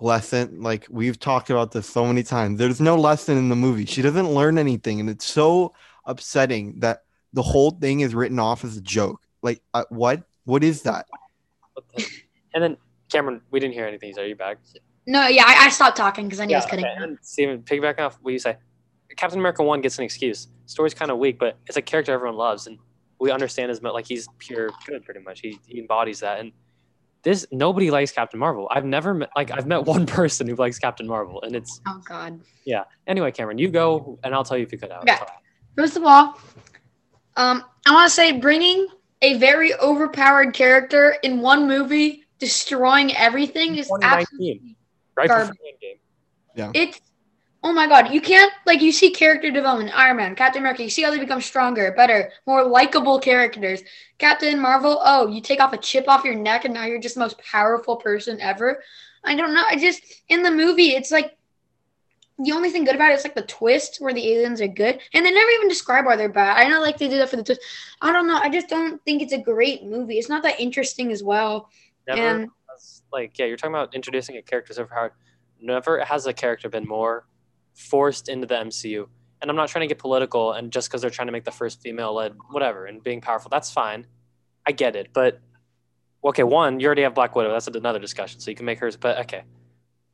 [0.04, 0.62] lesson.
[0.62, 2.58] Like we've talked about this so many times.
[2.58, 3.86] There's no lesson in the movie.
[3.86, 5.74] She doesn't learn anything, and it's so
[6.04, 7.00] upsetting that
[7.32, 9.20] the whole thing is written off as a joke.
[9.42, 10.22] Like uh, what?
[10.44, 11.06] What is that?
[12.54, 12.76] And then
[13.10, 14.16] Cameron, we didn't hear anything.
[14.16, 14.58] Are you back?
[15.08, 15.26] No.
[15.26, 16.84] Yeah, I, I stopped talking because I knew I was cutting.
[16.84, 17.02] okay.
[17.02, 18.56] And Steven, piggyback off what you say.
[19.16, 20.46] Captain America One gets an excuse.
[20.66, 22.78] Story's kind of weak, but it's a character everyone loves, and
[23.18, 23.92] we understand as much.
[23.92, 25.40] Like he's pure good, pretty much.
[25.40, 26.38] He, he embodies that.
[26.38, 26.52] And
[27.24, 28.68] this nobody likes Captain Marvel.
[28.70, 32.00] I've never met like I've met one person who likes Captain Marvel, and it's Oh
[32.08, 32.40] God.
[32.64, 32.84] yeah.
[33.06, 35.02] Anyway, Cameron, you go, and I'll tell you if you cut out.
[35.02, 35.16] Okay.
[35.76, 36.38] First of all,
[37.36, 38.86] um, I want to say bringing
[39.22, 44.20] a very overpowered character in one movie, destroying everything is 2019.
[44.20, 44.76] absolutely
[45.16, 45.56] Right Garbage.
[45.56, 46.70] before Endgame.
[46.74, 47.00] it's.
[47.66, 48.12] Oh my God!
[48.12, 49.98] You can't like you see character development.
[49.98, 50.82] Iron Man, Captain America.
[50.82, 53.82] You see how they become stronger, better, more likable characters.
[54.18, 55.00] Captain Marvel.
[55.02, 57.38] Oh, you take off a chip off your neck, and now you're just the most
[57.38, 58.82] powerful person ever.
[59.24, 59.64] I don't know.
[59.66, 61.38] I just in the movie, it's like
[62.38, 65.00] the only thing good about it is like the twist where the aliens are good,
[65.14, 66.58] and they never even describe why they're bad.
[66.58, 67.62] I know like they did that for the twist.
[68.02, 68.36] I don't know.
[68.36, 70.18] I just don't think it's a great movie.
[70.18, 71.70] It's not that interesting as well.
[72.06, 75.12] Never And has, like yeah, you're talking about introducing a character so hard.
[75.62, 77.24] Never has a character been more
[77.74, 79.06] forced into the MCU.
[79.42, 81.50] And I'm not trying to get political and just because they're trying to make the
[81.50, 84.06] first female led whatever and being powerful, that's fine.
[84.66, 85.08] I get it.
[85.12, 85.40] But
[86.24, 87.50] okay, one, you already have Black Widow.
[87.50, 88.40] That's another discussion.
[88.40, 89.42] So you can make hers, but okay.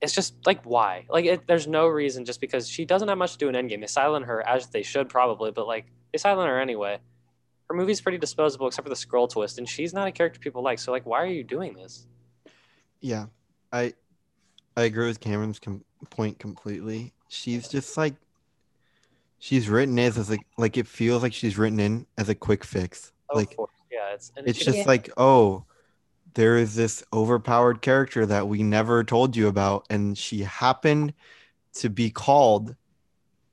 [0.00, 1.04] It's just like why?
[1.08, 3.80] Like it, there's no reason just because she doesn't have much to do in Endgame.
[3.80, 6.98] They silent her as they should probably, but like they silent her anyway.
[7.68, 10.62] Her movie's pretty disposable except for the Skrull twist, and she's not a character people
[10.62, 10.78] like.
[10.78, 12.06] So like, why are you doing this?
[13.00, 13.26] Yeah,
[13.72, 13.92] I
[14.76, 17.12] I agree with Cameron's com- point completely.
[17.28, 18.14] She's just like
[19.38, 22.64] she's written as as like like it feels like she's written in as a quick
[22.64, 23.12] fix.
[23.30, 24.84] Oh, like for- yeah, it's and it's just Yeah.
[24.86, 25.64] like oh,
[26.34, 31.12] there is this overpowered character that we never told you about, and she happened
[31.74, 32.76] to be called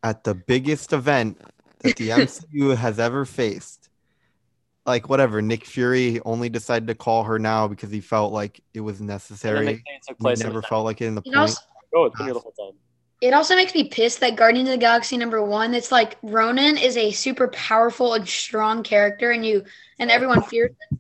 [0.04, 1.41] at the biggest event
[1.80, 3.89] that the MCU has ever faced.
[4.86, 8.80] Like whatever, Nick Fury only decided to call her now because he felt like it
[8.80, 9.68] was necessary.
[9.68, 10.39] it took He place.
[10.41, 11.38] in never the felt like it in the it point.
[11.38, 11.62] also
[11.94, 12.78] Oh, it's been here the whole time.
[13.22, 15.74] it also makes me pissed that Guardians of the Galaxy number one.
[15.74, 19.64] It's like Ronan is a super powerful and strong character, and you
[20.00, 21.00] and everyone fears him.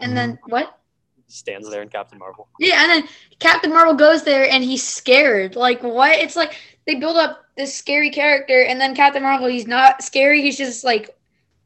[0.00, 0.50] And then mm-hmm.
[0.50, 0.78] what?
[1.26, 2.48] He stands there in Captain Marvel.
[2.58, 5.56] Yeah, and then Captain Marvel goes there and he's scared.
[5.56, 6.18] Like what?
[6.18, 10.42] It's like they build up this scary character, and then Captain Marvel, he's not scary.
[10.42, 11.16] He's just like,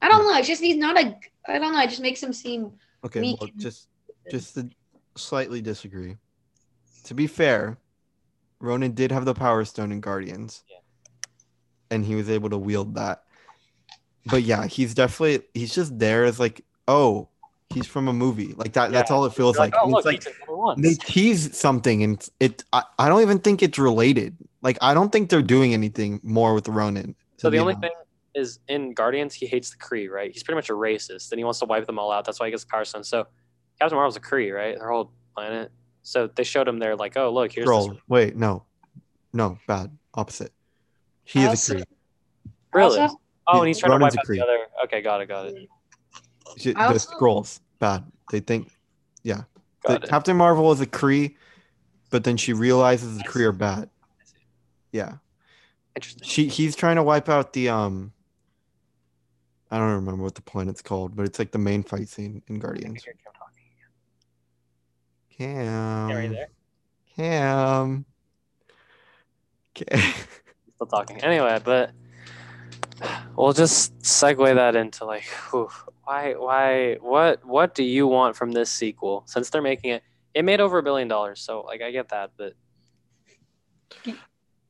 [0.03, 0.33] I don't mm.
[0.33, 0.39] know.
[0.39, 1.17] It's just he's not a.
[1.49, 1.81] I don't know.
[1.81, 2.73] It just makes him seem.
[3.05, 3.89] Okay, weak well, just
[4.31, 4.69] just to
[5.17, 6.17] slightly disagree.
[7.05, 7.79] To be fair,
[8.67, 10.79] Ronan did have the Power Stone in Guardians, Yeah.
[11.91, 13.23] and he was able to wield that.
[14.27, 17.29] But yeah, he's definitely he's just there as like, oh,
[17.71, 18.91] he's from a movie like that.
[18.93, 19.75] That's all it feels You're like.
[19.81, 20.81] oh look, it's like he's in number one.
[20.83, 22.65] they tease something, and it.
[22.73, 24.37] I, I don't even think it's related.
[24.63, 27.15] Like I don't think they're doing anything more with Ronan.
[27.37, 27.93] So the only honest.
[27.95, 28.03] thing
[28.43, 30.33] is in Guardians, he hates the Kree, right?
[30.33, 32.25] He's pretty much a racist, and he wants to wipe them all out.
[32.25, 33.05] That's why he gets the Power Stone.
[33.05, 33.27] So
[33.79, 34.77] Captain Marvel's a Kree, right?
[34.77, 35.71] Their whole planet.
[36.07, 37.89] So they showed him there, like, oh look, here's Troll.
[37.89, 37.99] this.
[38.07, 38.63] Wait, no,
[39.33, 40.53] no, bad, opposite.
[41.25, 41.85] He is Also- a Kree.
[42.73, 43.01] Really?
[43.01, 44.67] Also, Oh, and he's trying Ronan's to a wipe out the other.
[44.85, 45.69] Okay, got it, got it,
[46.59, 48.05] She- I the also- Skrulls bad.
[48.31, 48.71] They think
[49.25, 49.43] yeah.
[49.89, 50.09] that it.
[50.09, 51.35] Captain Marvel is a Kree,
[52.11, 53.91] but then she realizes the I Kree are bad.
[54.93, 55.15] Yeah,
[55.97, 56.23] Interesting.
[56.25, 58.13] she he's trying to wipe out the um.
[59.73, 62.57] I don't remember what the planet's called, but it's like the main fight scene in
[62.57, 63.05] I Guardians.
[65.37, 66.09] Can hear Cam.
[66.09, 66.49] Cam, right there.
[67.17, 68.05] Cam.
[69.77, 70.13] Okay.
[70.75, 71.23] Still talking.
[71.23, 71.93] Anyway, but
[73.37, 75.71] we'll just segue that into like, whew,
[76.05, 79.25] why why what what do you want from this sequel?
[79.27, 80.03] Since they're making it,
[80.35, 81.41] it made over a billion dollars.
[81.41, 82.55] So like I get that, but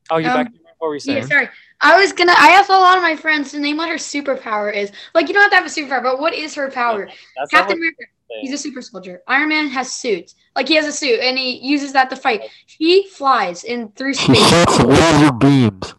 [0.09, 0.51] oh, you Um, back?
[0.77, 1.17] What were you saying?
[1.17, 1.49] Yeah, sorry.
[1.81, 2.33] I was gonna.
[2.35, 4.91] I asked a lot of my friends to name what her superpower is.
[5.13, 7.07] Like, you don't have to have a superpower, but what is her power?
[7.35, 9.21] That's Captain what America, I'm he's a super soldier.
[9.27, 10.35] Iron Man has suits.
[10.55, 12.41] Like, he has a suit, and he uses that to fight.
[12.65, 14.37] He flies in through space.
[14.37, 15.93] He shoots laser beams.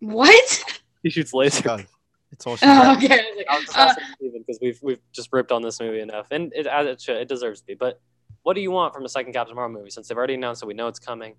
[0.00, 0.64] what?
[1.02, 1.62] He shoots laser.
[1.62, 1.86] God,
[2.32, 3.14] it's all she Oh, okay.
[3.14, 6.00] I was like, I was just uh, because we've we've just ripped on this movie
[6.00, 7.74] enough, and it as it should, it deserves to be.
[7.74, 8.00] But
[8.42, 9.90] what do you want from a second Captain Marvel movie?
[9.90, 11.34] Since they've already announced that we know it's coming.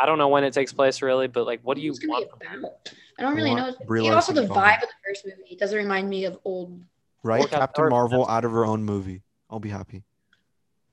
[0.00, 2.40] I don't know when it takes place really, but like, what do you what's want?
[2.40, 2.88] be From about?
[3.18, 3.62] I don't really know.
[3.64, 4.64] want Brie And also, the Larson gone.
[4.64, 6.82] vibe of the first movie it doesn't remind me of old.
[7.22, 7.44] Right?
[7.44, 9.22] Or Cap- Captain Marvel out of her own movie.
[9.54, 10.02] I'll be happy.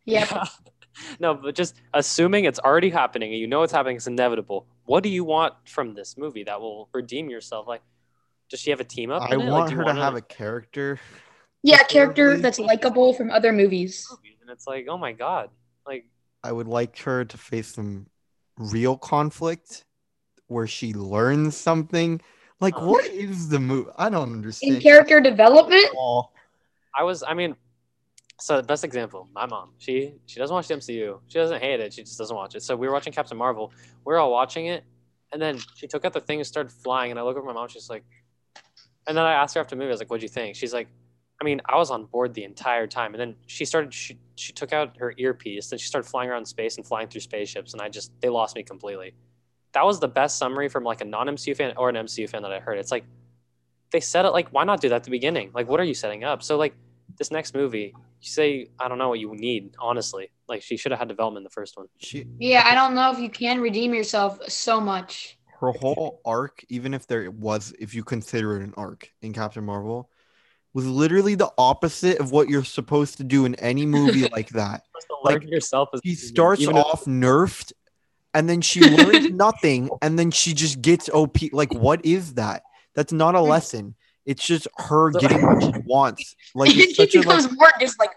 [0.06, 0.46] Yeah,
[1.20, 4.68] no, but just assuming it's already happening and you know it's happening, it's inevitable.
[4.86, 7.68] What do you want from this movie that will redeem yourself?
[7.68, 7.82] Like,
[8.52, 9.24] does she have a team up?
[9.24, 9.46] I in it?
[9.46, 11.00] Like, want her to have a character.
[11.64, 14.08] yeah, Preferably- character that's likable from other movies.
[14.42, 15.50] And it's like, oh my god,
[15.88, 16.06] like
[16.44, 18.06] I would like her to face some
[18.60, 19.86] real conflict
[20.48, 22.22] where she learns something.
[22.60, 22.82] Like, Uh.
[22.86, 23.88] what is the move?
[23.98, 24.76] I don't understand.
[24.76, 25.86] In character development.
[26.94, 27.56] I was, I mean,
[28.42, 31.20] so the best example, my mom, she she doesn't watch the MCU.
[31.28, 31.94] She doesn't hate it.
[31.94, 32.64] She just doesn't watch it.
[32.64, 33.72] So we were watching Captain Marvel.
[34.04, 34.84] We are all watching it,
[35.32, 37.12] and then she took out the thing and started flying.
[37.12, 37.68] And I look at my mom.
[37.68, 38.04] She's like,
[39.08, 39.90] and then I asked her after the movie.
[39.90, 40.88] I was like, "What'd you think?" She's like,
[41.40, 43.94] "I mean, I was on board the entire time." And then she started.
[43.94, 45.70] She she took out her earpiece.
[45.70, 47.74] Then she started flying around space and flying through spaceships.
[47.74, 49.14] And I just they lost me completely.
[49.74, 52.42] That was the best summary from like a non MCU fan or an MCU fan
[52.42, 52.80] that I heard.
[52.80, 53.06] It's like
[53.92, 55.52] they said it like why not do that at the beginning?
[55.54, 56.42] Like what are you setting up?
[56.42, 56.74] So like
[57.18, 60.30] this next movie, say I don't know what you need, honestly.
[60.48, 61.88] Like she should have had development in the first one.
[61.98, 65.38] She yeah, I don't know if you can redeem yourself so much.
[65.60, 69.64] her whole arc, even if there was, if you consider it an arc in Captain
[69.64, 70.10] Marvel,
[70.74, 74.84] was literally the opposite of what you're supposed to do in any movie like that.
[75.24, 77.74] Like, yourself as She starts even if- off nerfed,
[78.34, 81.38] and then she learns nothing, and then she just gets OP.
[81.52, 82.64] Like, what is that?
[82.96, 83.96] That's not a lesson.
[84.32, 86.36] It's just her getting what she wants.
[86.56, 88.12] Like, it's such a like, becomes more just like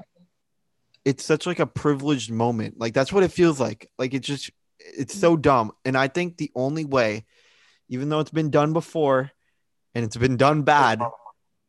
[1.04, 2.78] it's such like a privileged moment.
[2.78, 3.90] Like that's what it feels like.
[3.98, 5.72] Like it's just it's so dumb.
[5.84, 7.24] And I think the only way,
[7.88, 9.32] even though it's been done before
[9.92, 11.02] and it's been done bad,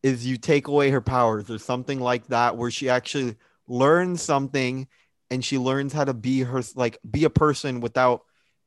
[0.03, 3.37] is you take away her powers or something like that where she actually
[3.67, 4.87] learns something
[5.31, 8.21] and she learns how to be her like be a person without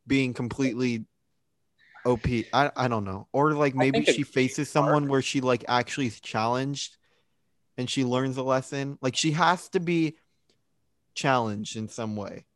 [0.09, 1.05] being completely
[2.09, 2.27] OP.
[2.53, 3.29] I, I don't know.
[3.33, 6.97] Or like maybe she faces someone where she like actually is challenged
[7.77, 8.99] and she learns a lesson.
[9.03, 10.17] Like she has to be
[11.15, 12.47] challenged in some way.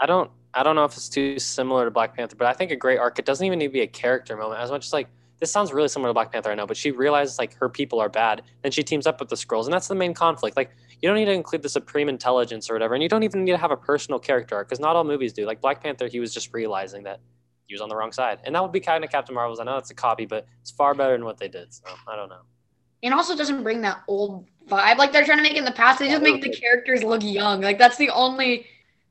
[0.00, 2.70] I don't I don't know if it's too similar to Black Panther, but I think
[2.70, 3.18] a great arc.
[3.18, 5.08] It doesn't even need to be a character moment as much as like
[5.40, 7.98] this sounds really similar to Black Panther, I know, but she realizes like her people
[7.98, 10.56] are bad, then she teams up with the Skrulls, and that's the main conflict.
[10.56, 13.44] Like you don't need to include the supreme intelligence or whatever, and you don't even
[13.44, 15.44] need to have a personal character arc because not all movies do.
[15.44, 17.18] Like Black Panther, he was just realizing that
[17.72, 19.58] he was on the wrong side, and that would be kind of Captain Marvel's.
[19.60, 21.72] I know it's a copy, but it's far better than what they did.
[21.72, 22.42] So I don't know.
[23.02, 25.98] and also doesn't bring that old vibe like they're trying to make in the past.
[25.98, 27.62] They just make the characters look young.
[27.62, 28.66] Like that's the only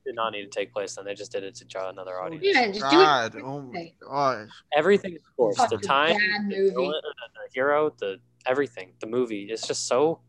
[0.05, 2.45] Did not need to take place, then they just did it to draw another audience.
[2.45, 2.67] yeah.
[2.67, 3.03] Just do it.
[3.03, 4.47] God, oh my gosh.
[4.77, 5.57] Everything is forced.
[5.57, 6.15] Such The time,
[6.49, 9.47] the, villain, the, the hero, the everything, the movie.
[9.51, 10.19] It's just so,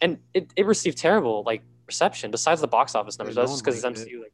[0.00, 2.30] and it, it received terrible like reception.
[2.30, 4.00] Besides the box office numbers, that's just because it's.
[4.02, 4.20] MCU.
[4.20, 4.32] Like,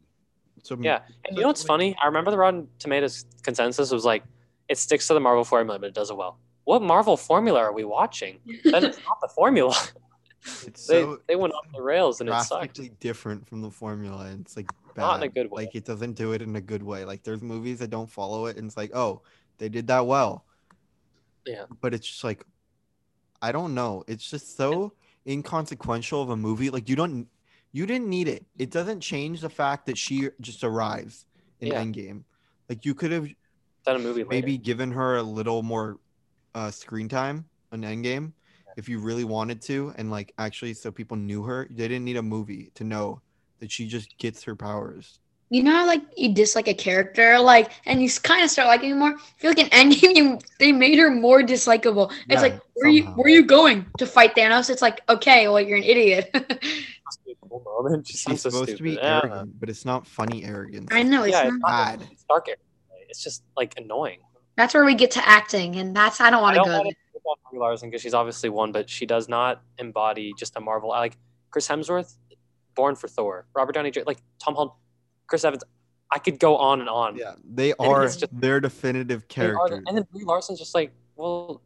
[0.63, 1.97] So yeah, and you know what's funny?
[2.03, 4.25] I remember the Rotten Tomatoes consensus was like,
[4.69, 6.39] it sticks to the Marvel formula, but it does it well.
[6.65, 8.39] What Marvel formula are we watching?
[8.65, 9.75] Then it's not the formula.
[10.67, 14.27] It's they so they went off the rails and it's drastically different from the formula.
[14.27, 15.03] And it's like bad.
[15.03, 15.65] Not in a good way.
[15.65, 17.05] Like it doesn't do it in a good way.
[17.05, 19.23] Like there's movies that don't follow it, and it's like, oh,
[19.59, 20.45] they did that well.
[21.47, 21.65] Yeah.
[21.81, 22.45] But it's just like,
[23.41, 24.05] I don't know.
[24.07, 24.93] It's just so
[25.27, 26.71] inconsequential of a movie.
[26.71, 27.27] Like you don't,
[27.73, 28.45] you didn't need it.
[28.59, 31.27] It doesn't change the fact that she just arrives
[31.61, 31.83] in Yeah.
[31.83, 32.25] Endgame.
[32.69, 33.29] Like you could have
[33.85, 34.31] Done a movie later.
[34.31, 35.97] maybe given her a little more
[36.55, 38.33] uh, screen time on Endgame
[38.77, 41.67] if you really wanted to, and like actually so people knew her.
[41.71, 43.23] They didn't need a movie to know
[43.61, 45.21] that she just gets her powers.
[45.51, 48.91] You know how like you dislike a character, like, and you kind of start liking
[48.91, 49.15] her more.
[49.15, 52.11] I feel like in Endgame, you, they made her more dislikable.
[52.13, 53.17] It's Yeah, like, where you somehow.
[53.17, 54.69] where are you going to fight Thanos?
[54.69, 56.31] It's like, okay, well, you're an idiot.
[56.35, 58.07] Must be a cool moment.
[58.07, 58.93] She's so supposed to be.
[58.93, 59.21] Yeah.
[59.25, 60.89] arrogant, but it's not funny arrogance.
[60.93, 61.53] I know it's Yeah, not.
[61.55, 61.69] it's not
[62.01, 62.09] bad.
[62.13, 62.49] it's dark.
[62.49, 62.59] area.
[63.09, 64.19] It's just like annoying.
[64.57, 66.77] That's where we get to acting, and that's I don't want to don't go.
[66.79, 70.61] want to Brie Larson because she's obviously one, but she does not embody just a
[70.61, 70.91] Marvel.
[70.91, 71.17] Like
[71.51, 72.15] Chris Hemsworth,
[72.75, 73.47] born for Thor.
[73.55, 74.01] Robert Downey Jr.
[74.07, 74.73] Like Tom Holland,
[75.29, 75.63] Chris Evans.
[76.11, 77.17] I could go on and on.
[77.17, 79.85] Yeah, they are it's just- their definitive They are the- characters.
[79.87, 81.63] and then Brie Larson's just like, well,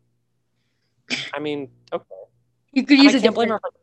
[1.35, 2.05] I mean, okay.
[2.73, 3.63] You could And use I a can't blame different.
[3.65, 3.71] her.
[3.71, 3.79] For,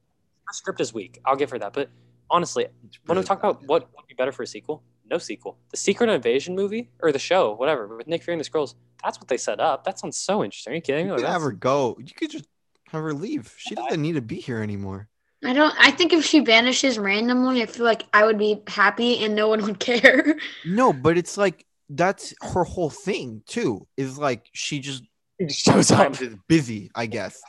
[0.47, 1.19] her script is weak.
[1.25, 1.73] I'll give her that.
[1.73, 1.89] But
[2.29, 2.67] honestly,
[3.05, 5.57] when we talk about what would be better for a sequel, no sequel.
[5.71, 8.73] The Secret Invasion movie or the show, whatever, with Nick Fury and the Skrulls.
[9.03, 9.83] That's what they set up.
[9.85, 10.73] That sounds so interesting.
[10.73, 11.05] Are you kidding?
[11.05, 11.97] you Like, could have her go.
[11.99, 12.45] You could just
[12.91, 13.53] have her leave.
[13.57, 15.07] She doesn't need to be here anymore.
[15.43, 15.73] I don't.
[15.79, 19.47] I think if she vanishes randomly, I feel like I would be happy and no
[19.47, 20.37] one would care.
[20.65, 23.87] No, but it's like that's her whole thing too.
[23.95, 25.03] Is like she just
[25.49, 26.15] shows up.
[26.15, 27.41] sometimes is busy, I guess.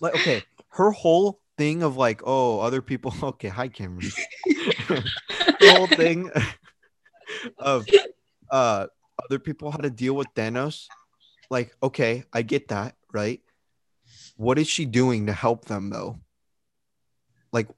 [0.00, 3.14] Like okay, her whole thing of like, oh, other people.
[3.22, 4.10] Okay, hi Cameron.
[4.46, 6.30] the whole thing
[7.58, 7.86] of
[8.50, 8.86] uh
[9.22, 10.86] other people how to deal with Thanos.
[11.50, 13.40] Like, okay, I get that, right?
[14.36, 16.18] What is she doing to help them though?
[17.54, 17.68] Like,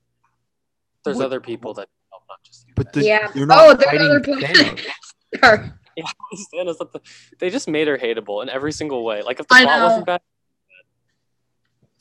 [1.04, 2.72] There's What- other people that help, not just you.
[2.74, 3.30] but the, Yeah.
[3.34, 4.42] you're not Oh, there's fighting other people.
[5.98, 6.68] Yeah, I understand.
[6.68, 7.00] It's not the-
[7.38, 9.22] they just made her hateable in every single way.
[9.22, 9.84] Like if the I plot know.
[9.86, 10.20] wasn't bad,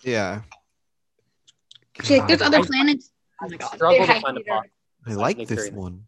[0.03, 0.41] Yeah.
[2.01, 3.11] She's like, there's other I- planets.
[3.39, 3.75] I Oh my God.
[3.75, 4.65] struggle to I find a hate plot.
[5.07, 5.69] I like this Fury.
[5.71, 6.07] one.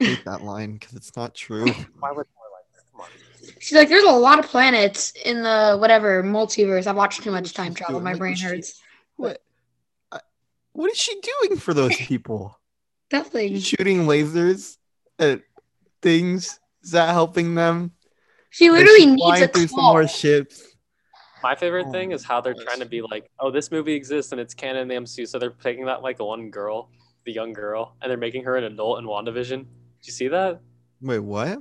[0.00, 1.66] I hate that line because it's not true.
[2.00, 2.84] Why would I like this?
[2.92, 3.08] Come on.
[3.60, 6.86] She's like, there's a lot of planets in the whatever multiverse.
[6.86, 8.00] I've watched too much time travel.
[8.00, 8.80] My brain hurts.
[10.78, 10.84] What?
[10.84, 12.56] What is she doing for those people?
[13.12, 13.58] Nothing.
[13.58, 14.76] Shooting lasers
[15.18, 15.42] at
[16.02, 16.60] things?
[16.84, 17.92] Is that helping them?
[18.50, 20.62] She literally she needs flying a through some more ships.
[21.42, 22.64] My favorite Oh thing is how they're gosh.
[22.64, 25.38] trying to be like, oh, this movie exists and it's canon in the MCU, so
[25.38, 26.90] they're taking that like one girl,
[27.26, 29.58] the young girl, and they're making her an adult in WandaVision.
[29.58, 29.66] Did
[30.06, 30.60] you see that?
[31.00, 31.48] Wait, what?
[31.48, 31.58] Like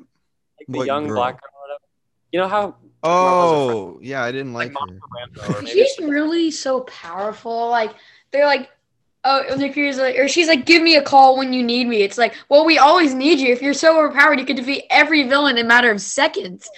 [0.68, 1.16] the What young girl?
[1.18, 1.50] black girl.
[1.56, 1.84] or whatever.
[2.32, 5.00] You know how Oh, yeah, I didn't like like her.
[5.34, 7.70] Monica Rambeau, or She's really so powerful.
[7.70, 7.96] Like
[8.32, 8.70] they're like,
[9.28, 12.02] oh, Nick Fury's like, or she's like, give me a call when you need me.
[12.02, 13.52] It's like, well, we always need you.
[13.52, 16.70] If you're so overpowered, you could defeat every villain in a matter of seconds.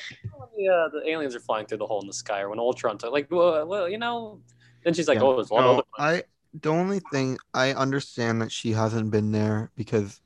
[0.57, 3.11] yeah, the aliens are flying through the hole in the sky, or when Ultron took
[3.11, 4.39] like, well, well, you know.
[4.83, 5.23] Then she's like, Yeah.
[5.25, 5.83] oh, there's one No, other.
[5.97, 6.23] I
[6.61, 10.21] the only thing I understand that she hasn't been there because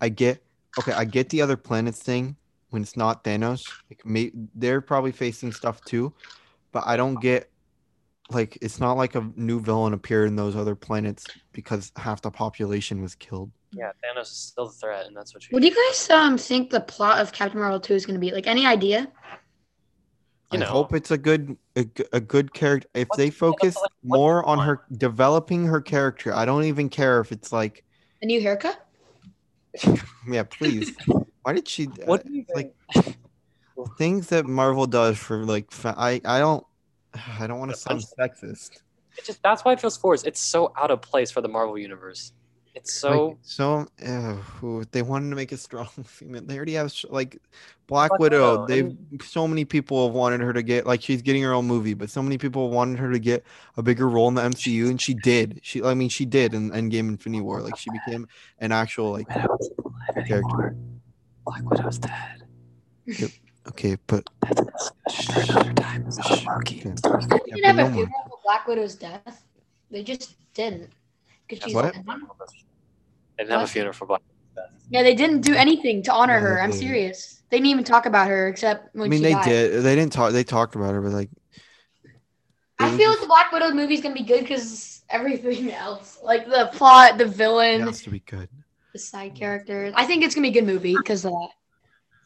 [0.00, 0.42] I get
[0.78, 2.36] okay, I get the other planets thing
[2.70, 3.62] when it's not Thanos.
[3.90, 6.12] Like may, they're probably facing stuff too,
[6.72, 7.51] but I don't get
[8.30, 12.30] like it's not like a new villain appeared in those other planets because half the
[12.30, 13.50] population was killed.
[13.72, 15.42] Yeah, Thanos is still the threat, and that's what.
[15.50, 18.20] What do you guys um think the plot of Captain Marvel two is going to
[18.20, 18.30] be?
[18.32, 19.10] Like, any idea?
[20.50, 20.66] You I know.
[20.66, 21.56] hope it's a good
[22.12, 22.88] a good character.
[22.94, 26.64] If What's- they yeah, focus like, more the on her developing her character, I don't
[26.64, 27.84] even care if it's like
[28.20, 28.86] A new haircut?
[30.28, 30.94] yeah, please.
[31.42, 31.86] Why did she?
[32.04, 32.74] What do you like
[33.98, 36.64] things that Marvel does for like fa- I I don't
[37.38, 38.82] I don't want to The sound sexist.
[39.18, 40.26] It just that's why it feels forced.
[40.26, 42.32] It's so out of place for the Marvel universe.
[42.74, 46.42] It's so like, so uh, they wanted to make a strong female.
[46.42, 47.38] They already have like
[47.86, 48.62] Black, Black Widow.
[48.62, 51.66] Widow, They've so many people have wanted her to get like she's getting her own
[51.66, 53.44] movie, but so many people wanted her to get
[53.76, 55.60] a bigger role in the MCU, and she did.
[55.62, 57.60] She I mean she did in Endgame Infinity War.
[57.60, 58.26] Like she became
[58.58, 60.76] an actual like Widow's alive anymore.
[61.44, 62.42] Black Widow's dead.
[63.68, 64.64] Okay, but That's a
[65.06, 66.04] discussion for another time.
[66.06, 66.80] It's not Loki.
[66.80, 66.90] Okay.
[66.90, 69.44] They Yeah, didn't have no a funeral for Black Widow's death.
[69.90, 70.90] They just didn't.
[71.48, 71.92] 'Cause she's What?
[71.92, 72.04] dead.
[72.06, 74.22] They didn't have a funeral for Black.
[74.90, 76.62] Yeah, they didn't do anything to honor Yeah, her.
[76.62, 76.78] I'm did.
[76.78, 77.42] serious.
[77.50, 79.20] They didn't even talk about her except when she was.
[79.20, 79.70] I mean she they died.
[79.72, 79.82] did.
[79.82, 80.32] They didn't talk.
[80.32, 81.30] They talked about her, but like
[82.78, 86.46] I feel like the Black Widow movie is gonna be good because everything else, like
[86.46, 88.48] the plot, the villain, it has to be good.
[88.92, 89.94] the side characters.
[89.96, 91.50] I think it's gonna be a good movie because of that.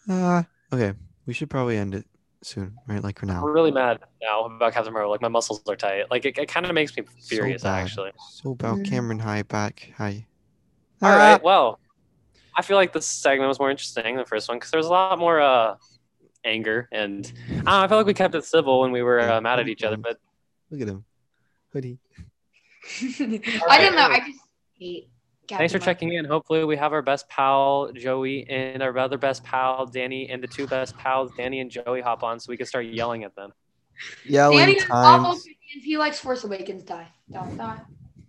[0.09, 0.97] Uh, okay,
[1.27, 2.07] we should probably end it
[2.43, 3.03] soon, right?
[3.03, 3.45] Like for I'm now.
[3.45, 5.11] really mad now about Captain Marvel.
[5.11, 6.11] Like my muscles are tight.
[6.11, 8.13] Like it, it kind of makes me furious so actually.
[8.31, 8.77] So bad.
[8.77, 8.89] Mm.
[8.89, 9.93] Cameron, hi back.
[9.97, 10.27] Hi.
[11.03, 11.43] All Ah, right.
[11.43, 11.79] Well,
[12.57, 14.87] I feel like this segment was more interesting than the first one because there was
[14.87, 15.77] a lot more uh,
[16.45, 19.21] anger and I, don't know, I feel like we kept it civil when we were
[19.21, 19.97] uh, mad at each other.
[19.97, 20.19] But
[20.71, 21.05] Look at him.
[21.73, 21.99] Hoodie.
[23.01, 24.07] I don't know.
[24.09, 24.41] I just
[24.79, 25.09] hate.
[25.49, 26.25] Thanks for Captain checking in.
[26.25, 30.47] Hopefully, we have our best pal Joey and our other best pal Danny and the
[30.49, 33.53] two best pals Danny and Joey hop on so we can start yelling at them.
[34.25, 35.47] Yelling Danny is awful times.
[35.47, 36.83] and he likes Force Awakens.
[36.85, 37.07] Die.
[37.31, 37.51] Die.
[37.57, 37.81] Die.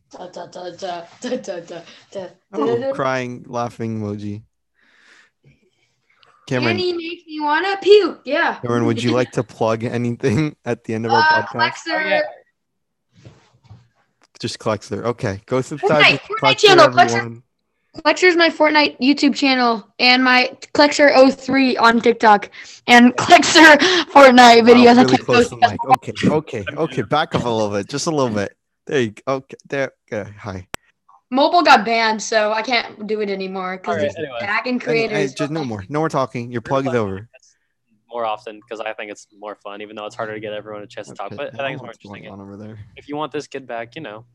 [0.09, 4.43] Da, da, da, da, da, da, da, da, Oh, crying, laughing emoji.
[6.47, 8.22] Cameron, Danny makes me wanna puke.
[8.24, 8.59] Yeah.
[8.61, 11.74] Cameron, would you like to plug anything at the end of our Uh, podcast?
[11.86, 12.22] Clexur, yeah.
[14.39, 15.03] Just Klexler.
[15.03, 17.15] Okay, go subscribe Fortnite, to Fortnite Klexler, channel, Clexur.
[17.17, 17.43] everyone.
[18.05, 22.49] Clexur's my Fortnite YouTube channel and my Clexur03 on TikTok
[22.85, 23.77] and Clexur
[24.11, 24.95] Fortnite videos.
[24.95, 25.79] Wow, I really keep close to the mic.
[25.97, 27.01] Okay, okay, okay.
[27.01, 28.55] Back up a little bit, just a little bit.
[28.85, 29.21] There you go.
[29.35, 29.91] Okay, there.
[30.13, 30.67] Okay, hi.
[31.29, 34.38] Mobile got banned, so I can't do it anymore because All right, it's anyway.
[34.39, 35.17] tagging Any- creators.
[35.31, 35.83] hey, just no more.
[35.89, 36.51] No more talking.
[36.51, 37.27] Your plug is over.
[38.09, 40.81] More often because I think it's more fun, even though it's harder to get everyone
[40.83, 41.27] a chance to talk.
[41.27, 42.31] Okay, But I think it's more what's interesting.
[42.31, 42.79] on over there.
[42.95, 44.25] If you want this kid back, you know,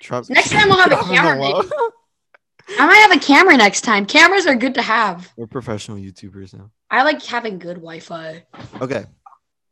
[0.00, 0.28] Trump.
[0.30, 1.62] Next time we'll have a Drop in the camera.
[2.78, 4.04] I might have a camera next time.
[4.04, 5.32] Cameras are good to have.
[5.36, 6.70] We're professional YouTubers now.
[6.90, 8.44] I like having good Wi-Fi.
[8.82, 9.06] Okay.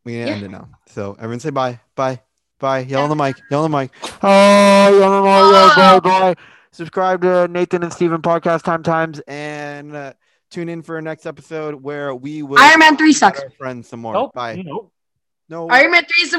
[0.05, 0.33] We can Yeah.
[0.35, 0.69] end it now.
[0.87, 1.79] So everyone say bye.
[1.95, 2.23] Bye.
[2.59, 2.81] Bye.
[2.81, 3.37] Yell on the mic.
[3.51, 3.91] Yell on the mic.
[4.23, 6.03] Oh, yell on the mic.
[6.05, 6.35] Bye.
[6.35, 6.35] Bye.
[6.71, 10.13] Subscribe to Nathan and Steven podcast time times and uh,
[10.51, 13.41] tune in for our next episode where we will Iron Man three get sucks.
[13.41, 14.13] our friends some more.
[14.15, 14.33] Nope.
[14.35, 14.63] Bye.
[14.65, 14.93] Nope.
[15.49, 15.69] No.
[15.69, 16.35] Iron Man three is the